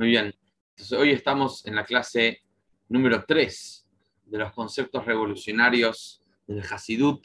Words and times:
Muy 0.00 0.08
bien. 0.08 0.34
Entonces, 0.70 0.98
hoy 0.98 1.10
estamos 1.10 1.66
en 1.66 1.74
la 1.74 1.84
clase 1.84 2.40
número 2.88 3.22
3 3.22 3.86
de 4.24 4.38
los 4.38 4.50
conceptos 4.54 5.04
revolucionarios 5.04 6.22
del 6.46 6.62
Hasidut. 6.62 7.22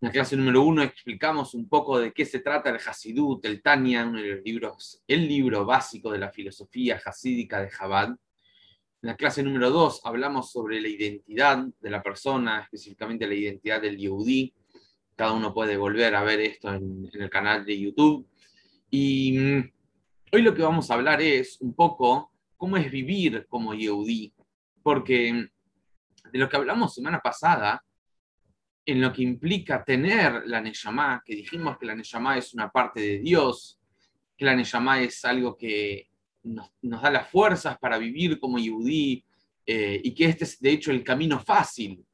En 0.00 0.08
la 0.08 0.10
clase 0.10 0.34
número 0.34 0.62
1 0.62 0.82
explicamos 0.82 1.52
un 1.52 1.68
poco 1.68 1.98
de 1.98 2.14
qué 2.14 2.24
se 2.24 2.40
trata 2.40 2.70
el 2.70 2.76
Hasidut, 2.76 3.44
el 3.44 3.60
Tanya, 3.60 4.06
uno 4.06 4.18
de 4.18 4.36
los 4.36 4.42
libros, 4.42 5.02
el 5.06 5.28
libro 5.28 5.66
básico 5.66 6.10
de 6.10 6.20
la 6.20 6.30
filosofía 6.30 6.98
hasídica 7.04 7.60
de 7.60 7.68
Chabad. 7.68 8.08
En 8.08 8.16
la 9.02 9.14
clase 9.14 9.42
número 9.42 9.68
2 9.68 10.00
hablamos 10.04 10.50
sobre 10.50 10.80
la 10.80 10.88
identidad 10.88 11.66
de 11.82 11.90
la 11.90 12.02
persona, 12.02 12.62
específicamente 12.62 13.26
la 13.26 13.34
identidad 13.34 13.82
del 13.82 13.98
Yehudi. 13.98 14.54
Cada 15.14 15.34
uno 15.34 15.52
puede 15.52 15.76
volver 15.76 16.14
a 16.14 16.22
ver 16.22 16.40
esto 16.40 16.72
en, 16.72 17.10
en 17.12 17.20
el 17.20 17.28
canal 17.28 17.66
de 17.66 17.78
YouTube. 17.78 18.26
Y 18.88 19.38
mm, 19.38 19.73
hoy 20.34 20.42
lo 20.42 20.52
que 20.52 20.62
vamos 20.62 20.90
a 20.90 20.94
hablar 20.94 21.22
es 21.22 21.60
un 21.60 21.74
poco 21.74 22.32
cómo 22.56 22.76
es 22.76 22.90
vivir 22.90 23.46
como 23.48 23.72
Yehudi, 23.72 24.34
porque 24.82 25.48
de 26.32 26.38
lo 26.38 26.48
que 26.48 26.56
hablamos 26.56 26.92
semana 26.92 27.20
pasada, 27.20 27.84
en 28.84 29.00
lo 29.00 29.12
que 29.12 29.22
implica 29.22 29.84
tener 29.84 30.42
la 30.46 30.60
Neyamá, 30.60 31.22
que 31.24 31.36
dijimos 31.36 31.78
que 31.78 31.86
la 31.86 31.94
Neyamá 31.94 32.36
es 32.36 32.52
una 32.52 32.68
parte 32.68 33.00
de 33.00 33.18
Dios, 33.20 33.78
que 34.36 34.44
la 34.44 34.56
Neyamá 34.56 35.00
es 35.02 35.24
algo 35.24 35.56
que 35.56 36.08
nos, 36.42 36.68
da 36.82 37.12
las 37.12 37.28
fuerzas 37.30 37.78
para 37.78 37.96
vivir 37.96 38.40
como 38.40 38.58
Yehudi, 38.58 39.24
eh, 39.64 40.00
y 40.02 40.12
que 40.14 40.24
este 40.24 40.42
es 40.42 40.60
de 40.60 40.70
hecho 40.72 40.90
el 40.90 41.04
camino 41.04 41.38
fácil, 41.38 42.04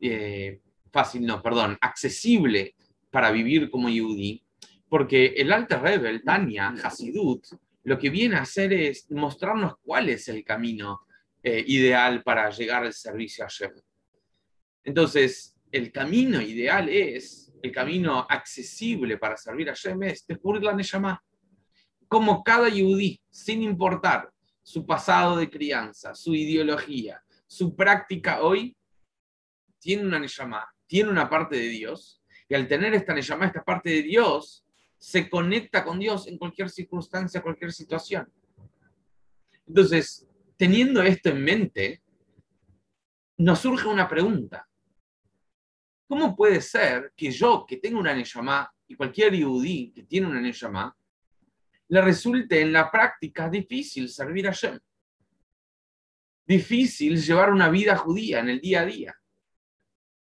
eh, 0.00 0.60
fácil 0.90 1.24
no, 1.24 1.40
perdón, 1.40 1.78
accesible 1.80 2.74
para 3.08 3.30
vivir 3.30 3.70
como 3.70 3.88
Yehudi, 3.88 4.42
porque 4.88 5.26
el 5.36 5.52
Alter 5.52 5.80
Rebbe, 5.80 6.10
el 6.10 6.24
Tanya, 6.24 6.74
Hasidut, 6.82 7.46
lo 7.88 7.98
que 7.98 8.10
viene 8.10 8.36
a 8.36 8.42
hacer 8.42 8.70
es 8.74 9.10
mostrarnos 9.10 9.78
cuál 9.80 10.10
es 10.10 10.28
el 10.28 10.44
camino 10.44 11.06
eh, 11.42 11.64
ideal 11.66 12.22
para 12.22 12.50
llegar 12.50 12.84
al 12.84 12.92
servicio 12.92 13.46
a 13.46 13.48
Shem. 13.48 13.72
Entonces, 14.84 15.56
el 15.72 15.90
camino 15.90 16.38
ideal 16.38 16.90
es, 16.90 17.50
el 17.62 17.72
camino 17.72 18.26
accesible 18.28 19.16
para 19.16 19.38
servir 19.38 19.70
a 19.70 19.74
Shem 19.74 20.02
es 20.02 20.26
descubrir 20.26 20.64
la 20.64 20.74
Neshama. 20.74 21.24
Como 22.06 22.44
cada 22.44 22.68
yudí, 22.68 23.22
sin 23.30 23.62
importar 23.62 24.30
su 24.62 24.84
pasado 24.84 25.38
de 25.38 25.48
crianza, 25.48 26.14
su 26.14 26.34
ideología, 26.34 27.22
su 27.46 27.74
práctica 27.74 28.42
hoy, 28.42 28.76
tiene 29.78 30.04
una 30.04 30.18
Neshama, 30.18 30.68
tiene 30.86 31.08
una 31.08 31.30
parte 31.30 31.56
de 31.56 31.68
Dios, 31.68 32.22
y 32.50 32.54
al 32.54 32.68
tener 32.68 32.92
esta 32.92 33.14
Neshama, 33.14 33.46
esta 33.46 33.64
parte 33.64 33.88
de 33.88 34.02
Dios, 34.02 34.66
se 34.98 35.30
conecta 35.30 35.84
con 35.84 35.98
Dios 35.98 36.26
en 36.26 36.36
cualquier 36.36 36.68
circunstancia, 36.68 37.40
cualquier 37.40 37.72
situación. 37.72 38.30
Entonces, 39.66 40.28
teniendo 40.56 41.02
esto 41.02 41.30
en 41.30 41.44
mente, 41.44 42.02
nos 43.38 43.60
surge 43.60 43.86
una 43.86 44.08
pregunta. 44.08 44.68
¿Cómo 46.08 46.34
puede 46.34 46.60
ser 46.60 47.12
que 47.16 47.30
yo, 47.30 47.64
que 47.66 47.76
tengo 47.76 48.00
una 48.00 48.14
Neyamá, 48.14 48.72
y 48.88 48.96
cualquier 48.96 49.34
yudí 49.34 49.92
que 49.92 50.02
tiene 50.02 50.26
una 50.26 50.40
Neyamá, 50.40 50.96
le 51.88 52.02
resulte 52.02 52.60
en 52.60 52.72
la 52.72 52.90
práctica 52.90 53.48
difícil 53.48 54.08
servir 54.08 54.48
a 54.48 54.52
Shem? 54.52 54.78
Difícil 56.46 57.20
llevar 57.20 57.52
una 57.52 57.68
vida 57.68 57.96
judía 57.96 58.40
en 58.40 58.48
el 58.48 58.60
día 58.60 58.80
a 58.80 58.86
día. 58.86 59.14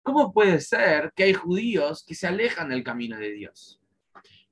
¿Cómo 0.04 0.34
puede 0.34 0.60
ser 0.60 1.14
que 1.16 1.24
hay 1.24 1.34
judíos 1.34 2.04
que 2.06 2.16
se 2.16 2.28
alejan 2.28 2.70
del 2.70 2.84
camino 2.84 3.18
de 3.18 3.32
Dios? 3.32 3.81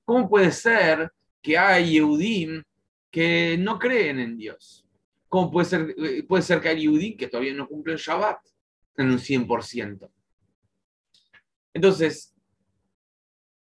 ¿Cómo 0.09 0.27
puede 0.27 0.51
ser 0.51 1.13
que 1.39 1.55
hay 1.55 1.91
Yehudim 1.91 2.63
que 3.11 3.55
no 3.59 3.77
creen 3.77 4.17
en 4.17 4.37
Dios? 4.37 4.83
¿Cómo 5.27 5.51
puede 5.51 5.65
ser, 5.67 5.95
ser 6.41 6.59
que 6.59 6.69
hay 6.69 6.81
Yehudim 6.81 7.15
que 7.15 7.27
todavía 7.27 7.53
no 7.53 7.67
cumplen 7.67 7.95
Shabbat 7.95 8.39
en 8.97 9.11
un 9.11 9.19
100%? 9.19 10.09
Entonces, 11.75 12.33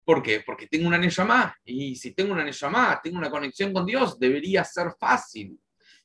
¿por 0.04 0.20
qué? 0.20 0.42
Porque 0.44 0.66
tengo 0.66 0.88
una 0.88 0.98
Neshama. 0.98 1.56
Y 1.64 1.94
si 1.94 2.10
tengo 2.10 2.32
una 2.32 2.42
Neshama, 2.42 3.00
tengo 3.00 3.18
una 3.18 3.30
conexión 3.30 3.72
con 3.72 3.86
Dios, 3.86 4.18
debería 4.18 4.64
ser 4.64 4.88
fácil. 4.98 5.56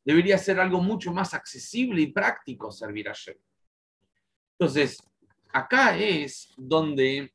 Debería 0.06 0.38
ser 0.38 0.60
algo 0.60 0.80
mucho 0.84 1.12
más 1.12 1.34
accesible 1.34 2.00
y 2.00 2.12
práctico 2.12 2.72
servir 2.72 3.10
a 3.10 3.14
Shem. 3.14 3.38
Entonces, 4.52 5.02
acá 5.52 5.98
es 5.98 6.54
donde 6.56 7.34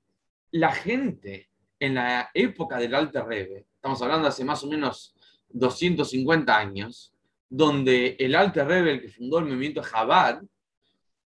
la 0.53 0.71
gente 0.71 1.49
en 1.83 1.97
la 1.97 2.31
época 2.33 2.79
del 2.79 2.95
Alter 2.95 3.25
Rebbe, 3.25 3.67
estamos 3.75 4.01
hablando 4.03 4.29
hace 4.29 4.45
más 4.45 4.63
o 4.63 4.69
menos 4.69 5.17
250 5.49 6.57
años, 6.57 7.13
donde 7.51 8.15
el 8.21 8.37
Alter 8.37 8.69
Rebbe, 8.69 8.93
el 8.93 9.01
que 9.01 9.09
fundó 9.09 9.41
el 9.41 9.47
movimiento 9.47 9.83
Chabad, 9.83 10.41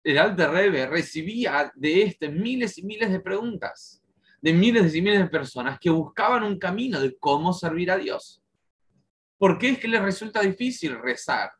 el 0.02 0.18
Alter 0.18 0.50
Rebbe 0.50 0.86
recibía 0.88 1.70
de 1.76 2.02
este 2.02 2.28
miles 2.28 2.76
y 2.78 2.82
miles 2.82 3.12
de 3.12 3.20
preguntas, 3.20 4.02
de 4.42 4.52
miles 4.52 4.92
y 4.92 5.00
miles 5.00 5.20
de 5.20 5.28
personas 5.28 5.78
que 5.78 5.88
buscaban 5.88 6.42
un 6.42 6.58
camino 6.58 7.00
de 7.00 7.16
cómo 7.16 7.52
servir 7.52 7.92
a 7.92 7.96
Dios. 7.96 8.42
¿Por 9.38 9.56
qué 9.56 9.68
es 9.68 9.78
que 9.78 9.86
les 9.86 10.02
resulta 10.02 10.40
difícil 10.40 10.98
rezar 11.00 11.52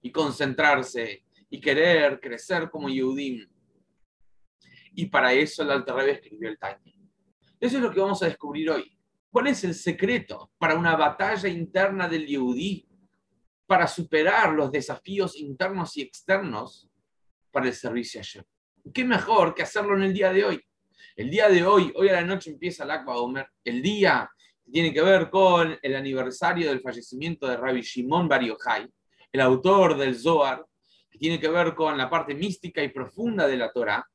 y 0.00 0.12
concentrarse 0.12 1.24
y 1.50 1.60
querer 1.60 2.20
crecer 2.20 2.70
como 2.70 2.88
Yehudim? 2.88 3.48
Y 4.92 5.06
para 5.06 5.32
eso 5.32 5.64
el 5.64 5.72
Alter 5.72 5.94
Rebbe 5.96 6.12
escribió 6.12 6.48
el 6.50 6.56
Tanya. 6.56 6.97
Eso 7.60 7.76
es 7.76 7.82
lo 7.82 7.90
que 7.90 8.00
vamos 8.00 8.22
a 8.22 8.26
descubrir 8.26 8.70
hoy. 8.70 8.96
¿Cuál 9.30 9.48
es 9.48 9.64
el 9.64 9.74
secreto 9.74 10.52
para 10.58 10.76
una 10.76 10.94
batalla 10.94 11.48
interna 11.48 12.08
del 12.08 12.26
Yehudí 12.26 12.86
para 13.66 13.86
superar 13.86 14.52
los 14.52 14.70
desafíos 14.70 15.36
internos 15.36 15.96
y 15.96 16.02
externos 16.02 16.88
para 17.50 17.66
el 17.66 17.74
servicio 17.74 18.20
a? 18.20 18.44
¿Qué 18.94 19.04
mejor 19.04 19.54
que 19.54 19.62
hacerlo 19.62 19.96
en 19.96 20.04
el 20.04 20.14
día 20.14 20.32
de 20.32 20.44
hoy? 20.44 20.60
El 21.16 21.30
día 21.30 21.48
de 21.48 21.64
hoy, 21.64 21.92
hoy 21.96 22.08
a 22.08 22.12
la 22.12 22.24
noche 22.24 22.50
empieza 22.50 22.84
el 22.84 22.92
Akba 22.92 23.16
Omer, 23.16 23.48
el 23.64 23.82
día 23.82 24.30
que 24.64 24.70
tiene 24.70 24.92
que 24.92 25.02
ver 25.02 25.28
con 25.28 25.76
el 25.82 25.96
aniversario 25.96 26.68
del 26.68 26.80
fallecimiento 26.80 27.48
de 27.48 27.56
Rabbi 27.56 27.82
Shimon 27.82 28.28
Bar 28.28 28.44
Yochai, 28.44 28.88
el 29.32 29.40
autor 29.40 29.96
del 29.98 30.16
Zohar, 30.16 30.64
que 31.10 31.18
tiene 31.18 31.40
que 31.40 31.48
ver 31.48 31.74
con 31.74 31.98
la 31.98 32.08
parte 32.08 32.34
mística 32.34 32.82
y 32.82 32.88
profunda 32.88 33.48
de 33.48 33.56
la 33.56 33.72
Torah. 33.72 34.06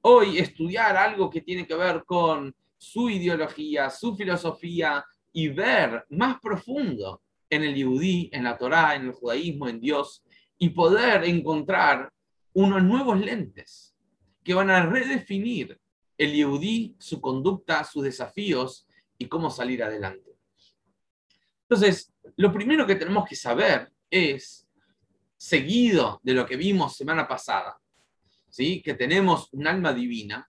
Hoy 0.00 0.38
estudiar 0.38 0.96
algo 0.96 1.28
que 1.28 1.42
tiene 1.42 1.66
que 1.66 1.74
ver 1.74 2.04
con 2.06 2.54
su 2.76 3.10
ideología, 3.10 3.90
su 3.90 4.16
filosofía 4.16 5.04
y 5.32 5.48
ver 5.48 6.04
más 6.10 6.40
profundo 6.40 7.22
en 7.48 7.62
el 7.62 7.74
yudí, 7.74 8.28
en 8.32 8.44
la 8.44 8.56
Torá, 8.56 8.94
en 8.94 9.06
el 9.06 9.12
judaísmo, 9.12 9.68
en 9.68 9.80
Dios, 9.80 10.24
y 10.58 10.70
poder 10.70 11.24
encontrar 11.24 12.12
unos 12.52 12.82
nuevos 12.82 13.20
lentes 13.20 13.94
que 14.42 14.54
van 14.54 14.70
a 14.70 14.86
redefinir 14.86 15.78
el 16.16 16.34
yudí, 16.34 16.96
su 16.98 17.20
conducta, 17.20 17.84
sus 17.84 18.04
desafíos 18.04 18.86
y 19.18 19.26
cómo 19.26 19.50
salir 19.50 19.82
adelante. 19.82 20.36
Entonces, 21.62 22.12
lo 22.36 22.52
primero 22.52 22.86
que 22.86 22.94
tenemos 22.94 23.28
que 23.28 23.36
saber 23.36 23.92
es, 24.10 24.66
seguido 25.36 26.20
de 26.22 26.32
lo 26.32 26.46
que 26.46 26.56
vimos 26.56 26.96
semana 26.96 27.28
pasada, 27.28 27.78
¿sí? 28.48 28.80
que 28.82 28.94
tenemos 28.94 29.48
un 29.52 29.66
alma 29.66 29.92
divina, 29.92 30.48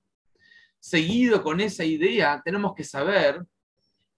seguido 0.80 1.44
con 1.44 1.60
esa 1.60 1.84
idea, 1.84 2.42
tenemos 2.44 2.74
que 2.76 2.84
saber 2.84 3.44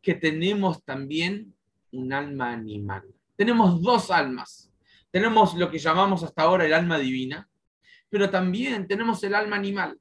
que 0.01 0.15
tenemos 0.15 0.83
también 0.83 1.53
un 1.91 2.13
alma 2.13 2.51
animal. 2.51 3.03
Tenemos 3.35 3.81
dos 3.81 4.11
almas. 4.11 4.71
Tenemos 5.11 5.55
lo 5.55 5.71
que 5.71 5.79
llamamos 5.79 6.23
hasta 6.23 6.43
ahora 6.43 6.65
el 6.65 6.73
alma 6.73 6.99
divina, 6.99 7.49
pero 8.09 8.29
también 8.29 8.87
tenemos 8.87 9.23
el 9.23 9.33
alma 9.33 9.55
animal. 9.55 9.99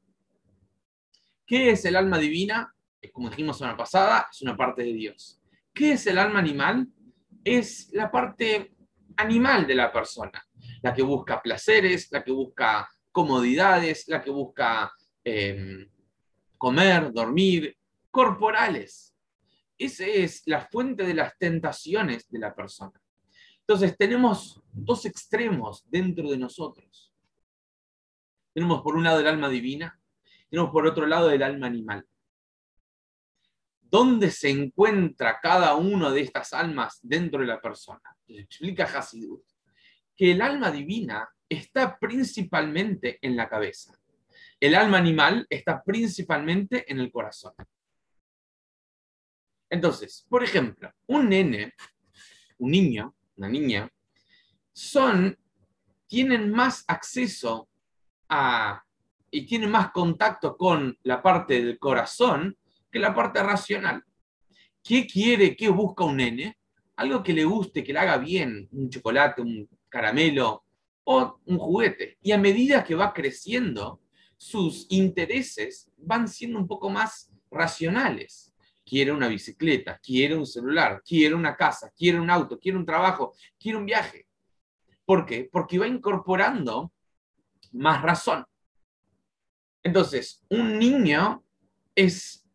¿Qué 1.46 1.70
es 1.70 1.84
el 1.84 1.96
alma 1.96 2.18
divina? 2.18 2.74
Como 3.12 3.30
dijimos 3.30 3.58
semana 3.58 3.76
pasada, 3.76 4.28
es 4.30 4.42
una 4.42 4.56
parte 4.56 4.82
de 4.82 4.92
Dios. 4.92 5.40
¿Qué 5.72 5.92
es 5.92 6.06
el 6.06 6.18
alma 6.18 6.40
animal? 6.40 6.88
Es 7.42 7.88
la 7.92 8.10
parte 8.10 8.74
animal 9.16 9.66
de 9.66 9.74
la 9.74 9.90
persona, 9.90 10.44
la 10.82 10.92
que 10.92 11.02
busca 11.02 11.40
placeres, 11.40 12.08
la 12.10 12.22
que 12.22 12.32
busca 12.32 12.88
comodidades, 13.10 14.06
la 14.08 14.22
que 14.22 14.30
busca 14.30 14.92
eh, 15.24 15.88
comer, 16.58 17.12
dormir, 17.12 17.76
corporales. 18.10 19.14
Esa 19.78 20.04
es 20.06 20.42
la 20.46 20.60
fuente 20.60 21.04
de 21.04 21.14
las 21.14 21.38
tentaciones 21.38 22.28
de 22.28 22.38
la 22.40 22.54
persona. 22.54 23.00
Entonces 23.60 23.96
tenemos 23.96 24.60
dos 24.72 25.06
extremos 25.06 25.88
dentro 25.88 26.30
de 26.30 26.38
nosotros. 26.38 27.12
Tenemos 28.52 28.82
por 28.82 28.96
un 28.96 29.04
lado 29.04 29.20
el 29.20 29.26
alma 29.28 29.48
divina, 29.48 30.00
tenemos 30.50 30.72
por 30.72 30.86
otro 30.86 31.06
lado 31.06 31.30
el 31.30 31.42
alma 31.42 31.66
animal. 31.66 32.06
¿Dónde 33.80 34.30
se 34.30 34.50
encuentra 34.50 35.38
cada 35.40 35.74
una 35.76 36.10
de 36.10 36.20
estas 36.20 36.52
almas 36.52 36.98
dentro 37.02 37.40
de 37.40 37.46
la 37.46 37.60
persona? 37.60 38.02
explica 38.26 38.84
Hasidut 38.84 39.42
que 40.14 40.32
el 40.32 40.42
alma 40.42 40.70
divina 40.70 41.28
está 41.48 41.98
principalmente 41.98 43.18
en 43.22 43.36
la 43.36 43.48
cabeza. 43.48 43.97
El 44.60 44.74
alma 44.74 44.98
animal 44.98 45.46
está 45.48 45.82
principalmente 45.82 46.90
en 46.90 47.00
el 47.00 47.10
corazón. 47.12 47.54
Entonces, 49.70 50.26
por 50.28 50.42
ejemplo, 50.42 50.92
un 51.06 51.28
nene, 51.28 51.74
un 52.58 52.70
niño, 52.70 53.14
una 53.36 53.48
niña, 53.48 53.90
son, 54.72 55.38
tienen 56.06 56.50
más 56.50 56.84
acceso 56.88 57.68
a 58.28 58.82
y 59.30 59.46
tienen 59.46 59.70
más 59.70 59.90
contacto 59.90 60.56
con 60.56 60.96
la 61.02 61.22
parte 61.22 61.62
del 61.62 61.78
corazón 61.78 62.56
que 62.90 62.98
la 62.98 63.14
parte 63.14 63.42
racional. 63.42 64.02
¿Qué 64.82 65.06
quiere, 65.06 65.54
qué 65.54 65.68
busca 65.68 66.04
un 66.04 66.16
nene? 66.16 66.58
Algo 66.96 67.22
que 67.22 67.32
le 67.32 67.44
guste, 67.44 67.84
que 67.84 67.92
le 67.92 67.98
haga 67.98 68.16
bien, 68.18 68.68
un 68.72 68.88
chocolate, 68.88 69.42
un 69.42 69.68
caramelo 69.88 70.64
o 71.04 71.40
un 71.44 71.58
juguete. 71.58 72.16
Y 72.22 72.32
a 72.32 72.38
medida 72.38 72.82
que 72.82 72.94
va 72.94 73.12
creciendo, 73.12 74.00
sus 74.38 74.86
intereses 74.88 75.90
van 75.96 76.28
siendo 76.28 76.58
un 76.58 76.66
poco 76.66 76.88
más 76.88 77.30
racionales. 77.50 78.54
Quiere 78.86 79.12
una 79.12 79.28
bicicleta, 79.28 79.98
quiere 79.98 80.34
un 80.34 80.46
celular, 80.46 81.02
quiere 81.04 81.34
una 81.34 81.54
casa, 81.54 81.92
quiere 81.94 82.18
un 82.18 82.30
auto, 82.30 82.58
quiere 82.58 82.78
un 82.78 82.86
trabajo, 82.86 83.34
quiere 83.58 83.76
un 83.76 83.84
viaje. 83.84 84.26
¿Por 85.04 85.26
qué? 85.26 85.48
Porque 85.52 85.78
va 85.78 85.86
incorporando 85.86 86.92
más 87.72 88.00
razón. 88.00 88.46
Entonces, 89.82 90.42
un 90.48 90.78
niño 90.78 91.44
es, 91.94 92.46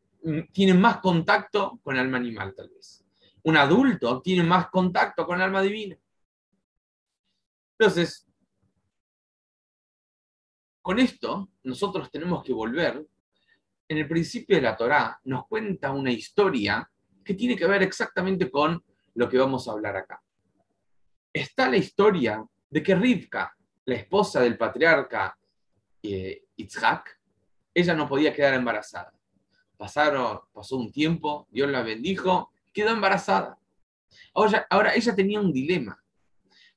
tiene 0.52 0.74
más 0.74 0.98
contacto 0.98 1.80
con 1.84 1.96
el 1.96 2.02
alma 2.02 2.18
animal, 2.18 2.54
tal 2.56 2.70
vez. 2.70 3.06
Un 3.44 3.58
adulto 3.58 4.22
tiene 4.22 4.44
más 4.44 4.70
contacto 4.70 5.26
con 5.26 5.38
el 5.38 5.44
alma 5.44 5.62
divina. 5.62 5.98
Entonces, 7.78 8.28
con 10.84 11.00
esto, 11.00 11.50
nosotros 11.64 12.12
tenemos 12.12 12.44
que 12.44 12.52
volver. 12.52 13.08
En 13.88 13.98
el 13.98 14.08
principio 14.08 14.58
de 14.58 14.62
la 14.62 14.76
Torá 14.76 15.18
nos 15.24 15.48
cuenta 15.48 15.92
una 15.92 16.12
historia 16.12 16.90
que 17.24 17.36
tiene 17.36 17.56
que 17.56 17.66
ver 17.66 17.84
exactamente 17.84 18.52
con 18.52 18.84
lo 19.16 19.30
que 19.30 19.38
vamos 19.38 19.66
a 19.68 19.72
hablar 19.72 19.96
acá. 19.96 20.22
Está 21.32 21.70
la 21.70 21.78
historia 21.78 22.46
de 22.70 22.84
que 22.84 22.96
Rivka, 22.96 23.56
la 23.86 23.96
esposa 23.96 24.42
del 24.42 24.58
patriarca 24.58 25.38
eh, 26.02 26.44
ella 27.74 27.94
no 27.96 28.08
podía 28.08 28.34
quedar 28.34 28.54
embarazada. 28.54 29.14
Pasaron, 29.78 30.42
pasó 30.52 30.76
un 30.76 30.92
tiempo, 30.92 31.48
Dios 31.50 31.72
la 31.72 31.82
bendijo, 31.82 32.52
quedó 32.74 32.90
embarazada. 32.90 33.58
Ahora, 34.34 34.68
ahora 34.70 34.96
ella 34.96 35.16
tenía 35.16 35.40
un 35.40 35.54
dilema, 35.54 35.98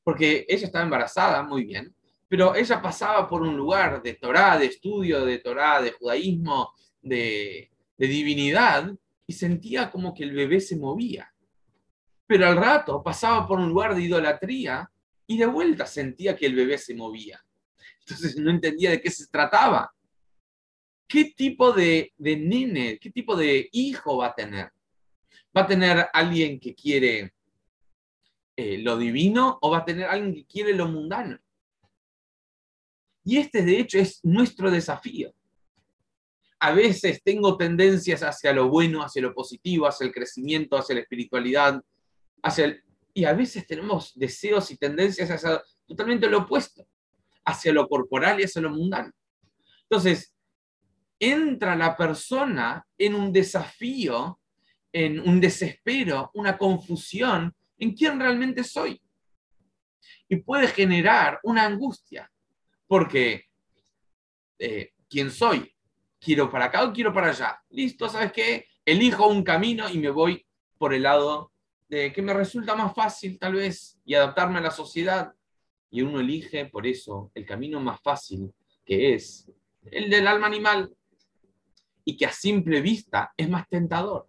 porque 0.04 0.46
ella 0.48 0.66
estaba 0.66 0.84
embarazada, 0.84 1.42
muy 1.42 1.64
bien, 1.64 1.95
pero 2.28 2.55
ella 2.55 2.82
pasaba 2.82 3.28
por 3.28 3.43
un 3.43 3.56
lugar 3.56 4.02
de 4.02 4.14
Torah, 4.14 4.58
de 4.58 4.67
estudio 4.67 5.25
de 5.25 5.38
Torah, 5.38 5.81
de 5.81 5.93
judaísmo, 5.93 6.73
de, 7.00 7.70
de 7.96 8.06
divinidad, 8.06 8.93
y 9.26 9.32
sentía 9.32 9.90
como 9.90 10.14
que 10.14 10.25
el 10.25 10.32
bebé 10.32 10.61
se 10.61 10.76
movía. 10.76 11.32
Pero 12.26 12.46
al 12.46 12.56
rato 12.56 13.02
pasaba 13.02 13.46
por 13.46 13.58
un 13.58 13.69
lugar 13.69 13.94
de 13.94 14.02
idolatría 14.02 14.90
y 15.26 15.38
de 15.38 15.46
vuelta 15.46 15.87
sentía 15.87 16.37
que 16.37 16.46
el 16.46 16.55
bebé 16.55 16.78
se 16.78 16.94
movía. 16.94 17.44
Entonces 18.00 18.37
no 18.37 18.50
entendía 18.50 18.90
de 18.90 19.00
qué 19.00 19.11
se 19.11 19.26
trataba. 19.28 19.93
¿Qué 21.08 21.32
tipo 21.37 21.73
de, 21.73 22.12
de 22.17 22.37
nene, 22.37 22.99
qué 22.99 23.11
tipo 23.11 23.37
de 23.37 23.69
hijo 23.73 24.19
va 24.19 24.28
a 24.28 24.34
tener? 24.34 24.73
¿Va 25.56 25.62
a 25.62 25.67
tener 25.67 26.08
alguien 26.12 26.58
que 26.58 26.75
quiere 26.75 27.32
eh, 28.56 28.78
lo 28.78 28.96
divino 28.96 29.58
o 29.62 29.70
va 29.70 29.78
a 29.78 29.84
tener 29.84 30.06
alguien 30.06 30.34
que 30.34 30.46
quiere 30.46 30.75
lo 30.75 30.88
mundano? 30.88 31.38
Y 33.26 33.38
este, 33.38 33.62
de 33.62 33.81
hecho, 33.81 33.99
es 33.99 34.20
nuestro 34.23 34.70
desafío. 34.70 35.34
A 36.61 36.73
veces 36.73 37.20
tengo 37.25 37.56
tendencias 37.56 38.23
hacia 38.23 38.52
lo 38.52 38.69
bueno, 38.69 39.02
hacia 39.02 39.20
lo 39.20 39.34
positivo, 39.34 39.88
hacia 39.88 40.06
el 40.06 40.12
crecimiento, 40.12 40.78
hacia 40.78 40.94
la 40.94 41.00
espiritualidad, 41.00 41.82
hacia 42.40 42.81
y 43.12 43.25
a 43.25 43.32
veces 43.32 43.67
tenemos 43.67 44.12
deseos 44.14 44.70
y 44.70 44.76
tendencias 44.76 45.31
hacia 45.31 45.61
totalmente 45.87 46.28
lo 46.28 46.40
opuesto, 46.40 46.87
hacia 47.44 47.73
lo 47.73 47.88
corporal 47.88 48.38
y 48.38 48.44
hacia 48.44 48.62
lo 48.62 48.70
mundano. 48.70 49.11
Entonces, 49.82 50.32
entra 51.19 51.75
la 51.75 51.96
persona 51.96 52.87
en 52.96 53.14
un 53.14 53.32
desafío, 53.32 54.38
en 54.93 55.19
un 55.19 55.40
desespero, 55.40 56.31
una 56.34 56.56
confusión 56.56 57.52
en 57.78 57.93
quién 57.93 58.20
realmente 58.20 58.62
soy. 58.62 59.00
Y 60.28 60.37
puede 60.37 60.69
generar 60.69 61.40
una 61.43 61.64
angustia, 61.64 62.31
porque 62.86 63.46
eh, 64.58 64.92
¿quién 65.08 65.30
soy? 65.30 65.74
¿Quiero 66.18 66.50
para 66.50 66.66
acá 66.66 66.84
o 66.84 66.92
quiero 66.92 67.12
para 67.12 67.28
allá? 67.28 67.62
Listo, 67.70 68.08
¿sabes 68.08 68.32
qué? 68.32 68.66
Elijo 68.84 69.26
un 69.28 69.42
camino 69.42 69.88
y 69.88 69.98
me 69.98 70.10
voy 70.10 70.46
por 70.78 70.94
el 70.94 71.02
lado 71.02 71.52
de 71.88 72.12
que 72.12 72.22
me 72.22 72.34
resulta 72.34 72.74
más 72.74 72.94
fácil 72.94 73.38
tal 73.38 73.54
vez 73.54 73.98
y 74.04 74.14
adaptarme 74.14 74.58
a 74.58 74.62
la 74.62 74.70
sociedad. 74.70 75.32
Y 75.90 76.02
uno 76.02 76.20
elige 76.20 76.66
por 76.66 76.86
eso 76.86 77.30
el 77.34 77.46
camino 77.46 77.80
más 77.80 78.00
fácil, 78.00 78.52
que 78.84 79.14
es 79.14 79.50
el 79.90 80.10
del 80.10 80.26
alma 80.26 80.46
animal, 80.46 80.94
y 82.04 82.16
que 82.16 82.26
a 82.26 82.32
simple 82.32 82.80
vista 82.80 83.32
es 83.36 83.48
más 83.48 83.68
tentador. 83.68 84.28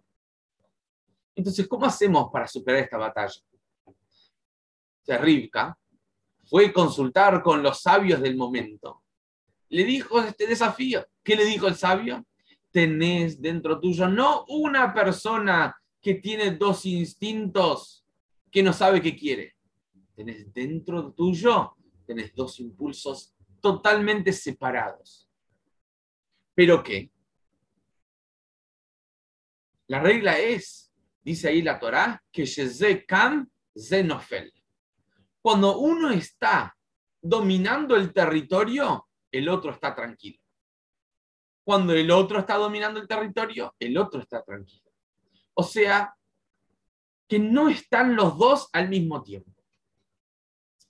Entonces, 1.34 1.66
¿cómo 1.68 1.86
hacemos 1.86 2.30
para 2.32 2.48
superar 2.48 2.82
esta 2.82 2.98
batalla? 2.98 3.40
O 3.84 3.94
fue 6.48 6.72
consultar 6.72 7.42
con 7.42 7.62
los 7.62 7.82
sabios 7.82 8.20
del 8.20 8.36
momento. 8.36 9.02
Le 9.68 9.84
dijo 9.84 10.20
este 10.20 10.46
desafío. 10.46 11.06
¿Qué 11.22 11.36
le 11.36 11.44
dijo 11.44 11.68
el 11.68 11.74
sabio? 11.74 12.24
Tenés 12.70 13.40
dentro 13.40 13.80
tuyo 13.80 14.08
no 14.08 14.44
una 14.48 14.94
persona 14.94 15.76
que 16.00 16.14
tiene 16.14 16.52
dos 16.52 16.86
instintos 16.86 18.04
que 18.50 18.62
no 18.62 18.72
sabe 18.72 19.02
qué 19.02 19.14
quiere. 19.14 19.56
Tenés 20.14 20.52
dentro 20.52 21.12
tuyo, 21.12 21.76
tenés 22.06 22.34
dos 22.34 22.58
impulsos 22.60 23.34
totalmente 23.60 24.32
separados. 24.32 25.28
¿Pero 26.54 26.82
qué? 26.82 27.10
La 29.86 30.00
regla 30.00 30.38
es, 30.38 30.92
dice 31.22 31.48
ahí 31.48 31.62
la 31.62 31.78
Torá, 31.78 32.22
que 32.32 32.46
Kam 33.06 33.48
Zenofel. 33.76 34.52
Cuando 35.42 35.78
uno 35.78 36.10
está 36.10 36.76
dominando 37.20 37.96
el 37.96 38.12
territorio, 38.12 39.08
el 39.30 39.48
otro 39.48 39.70
está 39.70 39.94
tranquilo. 39.94 40.38
Cuando 41.64 41.92
el 41.92 42.10
otro 42.10 42.38
está 42.38 42.56
dominando 42.56 43.00
el 43.00 43.06
territorio, 43.06 43.74
el 43.78 43.96
otro 43.98 44.20
está 44.20 44.42
tranquilo. 44.42 44.90
O 45.54 45.62
sea, 45.62 46.14
que 47.26 47.38
no 47.38 47.68
están 47.68 48.16
los 48.16 48.38
dos 48.38 48.68
al 48.72 48.88
mismo 48.88 49.22
tiempo. 49.22 49.52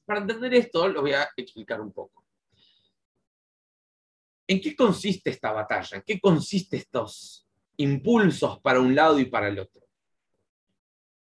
Para 0.04 0.20
entender 0.20 0.54
esto, 0.54 0.88
lo 0.88 1.02
voy 1.02 1.12
a 1.12 1.28
explicar 1.36 1.80
un 1.80 1.92
poco. 1.92 2.24
¿En 4.46 4.60
qué 4.60 4.74
consiste 4.74 5.30
esta 5.30 5.52
batalla? 5.52 5.98
¿En 5.98 6.02
qué 6.06 6.18
consiste 6.20 6.78
estos 6.78 7.48
impulsos 7.78 8.60
para 8.60 8.80
un 8.80 8.94
lado 8.94 9.18
y 9.18 9.24
para 9.24 9.48
el 9.48 9.58
otro. 9.58 9.80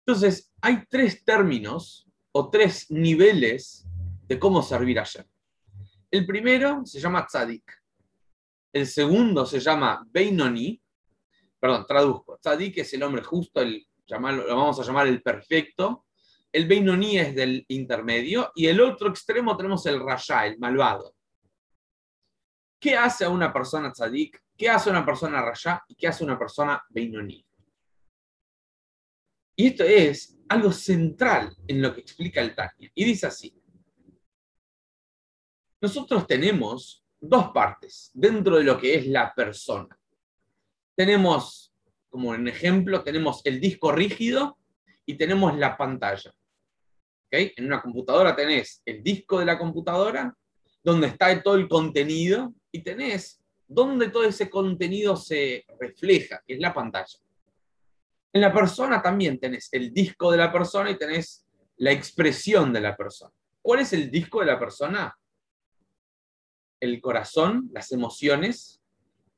Entonces, 0.05 0.51
hay 0.61 0.83
tres 0.89 1.23
términos 1.23 2.06
o 2.37 2.51
tres 2.51 2.91
niveles 2.91 3.83
de 4.27 4.37
cómo 4.37 4.61
servir 4.61 4.99
ayer. 4.99 5.25
El 6.11 6.23
primero 6.23 6.85
se 6.85 6.99
llama 6.99 7.25
tzadik. 7.25 7.63
El 8.71 8.85
segundo 8.85 9.43
se 9.43 9.59
llama 9.59 10.05
Beinoni. 10.07 10.79
Perdón, 11.59 11.85
traduzco. 11.87 12.37
Tzadik 12.37 12.77
es 12.77 12.93
el 12.93 13.01
hombre 13.01 13.23
justo, 13.23 13.59
el, 13.59 13.87
lo 14.07 14.55
vamos 14.55 14.79
a 14.79 14.83
llamar 14.83 15.07
el 15.07 15.23
perfecto. 15.23 16.05
El 16.51 16.67
Beinoni 16.67 17.17
es 17.17 17.33
del 17.33 17.65
intermedio. 17.69 18.51
Y 18.53 18.67
el 18.67 18.81
otro 18.81 19.09
extremo 19.09 19.57
tenemos 19.57 19.83
el 19.87 19.99
Rasha, 19.99 20.45
el 20.45 20.59
malvado. 20.59 21.15
¿Qué 22.79 22.95
hace 22.95 23.25
a 23.25 23.29
una 23.29 23.51
persona 23.51 23.91
tzadik? 23.91 24.43
¿Qué 24.55 24.69
hace 24.69 24.91
una 24.91 25.03
persona 25.03 25.43
y 25.87 25.95
qué 25.95 26.07
hace 26.07 26.23
una 26.23 26.37
persona 26.37 26.79
beinoní? 26.89 27.43
Y 29.59 29.67
esto 29.67 29.83
es 29.83 30.37
algo 30.47 30.71
central 30.71 31.53
en 31.67 31.81
lo 31.81 31.93
que 31.93 32.01
explica 32.01 32.41
el 32.41 32.53
Tania. 32.53 32.91
Y 32.93 33.03
dice 33.03 33.25
así. 33.25 33.53
Nosotros 35.81 36.27
tenemos 36.27 37.03
dos 37.19 37.49
partes 37.51 38.11
dentro 38.13 38.57
de 38.57 38.63
lo 38.63 38.79
que 38.79 38.95
es 38.95 39.07
la 39.07 39.33
persona. 39.33 39.99
Tenemos, 40.95 41.73
como 42.07 42.35
en 42.35 42.47
ejemplo, 42.47 43.03
tenemos 43.03 43.41
el 43.45 43.59
disco 43.59 43.91
rígido 43.91 44.59
y 45.07 45.15
tenemos 45.15 45.57
la 45.57 45.75
pantalla. 45.75 46.33
En 47.31 47.65
una 47.65 47.81
computadora 47.81 48.35
tenés 48.35 48.81
el 48.85 49.03
disco 49.03 49.39
de 49.39 49.45
la 49.45 49.57
computadora, 49.57 50.35
donde 50.83 51.07
está 51.07 51.41
todo 51.41 51.55
el 51.55 51.67
contenido, 51.67 52.53
y 52.71 52.83
tenés 52.83 53.41
donde 53.67 54.09
todo 54.09 54.23
ese 54.23 54.49
contenido 54.49 55.15
se 55.15 55.65
refleja, 55.79 56.43
que 56.45 56.53
es 56.53 56.59
la 56.59 56.73
pantalla. 56.73 57.19
En 58.37 58.41
la 58.41 58.53
persona 58.53 59.01
también 59.01 59.39
tenés 59.39 59.67
el 59.71 59.91
disco 59.91 60.29
de 60.29 60.37
la 60.37 60.51
persona 60.51 60.91
y 60.91 60.95
tenés 60.95 61.43
la 61.77 61.91
expresión 61.91 62.71
de 62.71 62.81
la 62.81 62.95
persona. 62.95 63.33
¿Cuál 63.63 63.79
es 63.79 63.93
el 63.93 64.11
disco 64.11 64.41
de 64.41 64.45
la 64.45 64.59
persona? 64.59 65.17
El 66.79 67.01
corazón, 67.01 67.67
las 67.73 67.91
emociones 67.91 68.79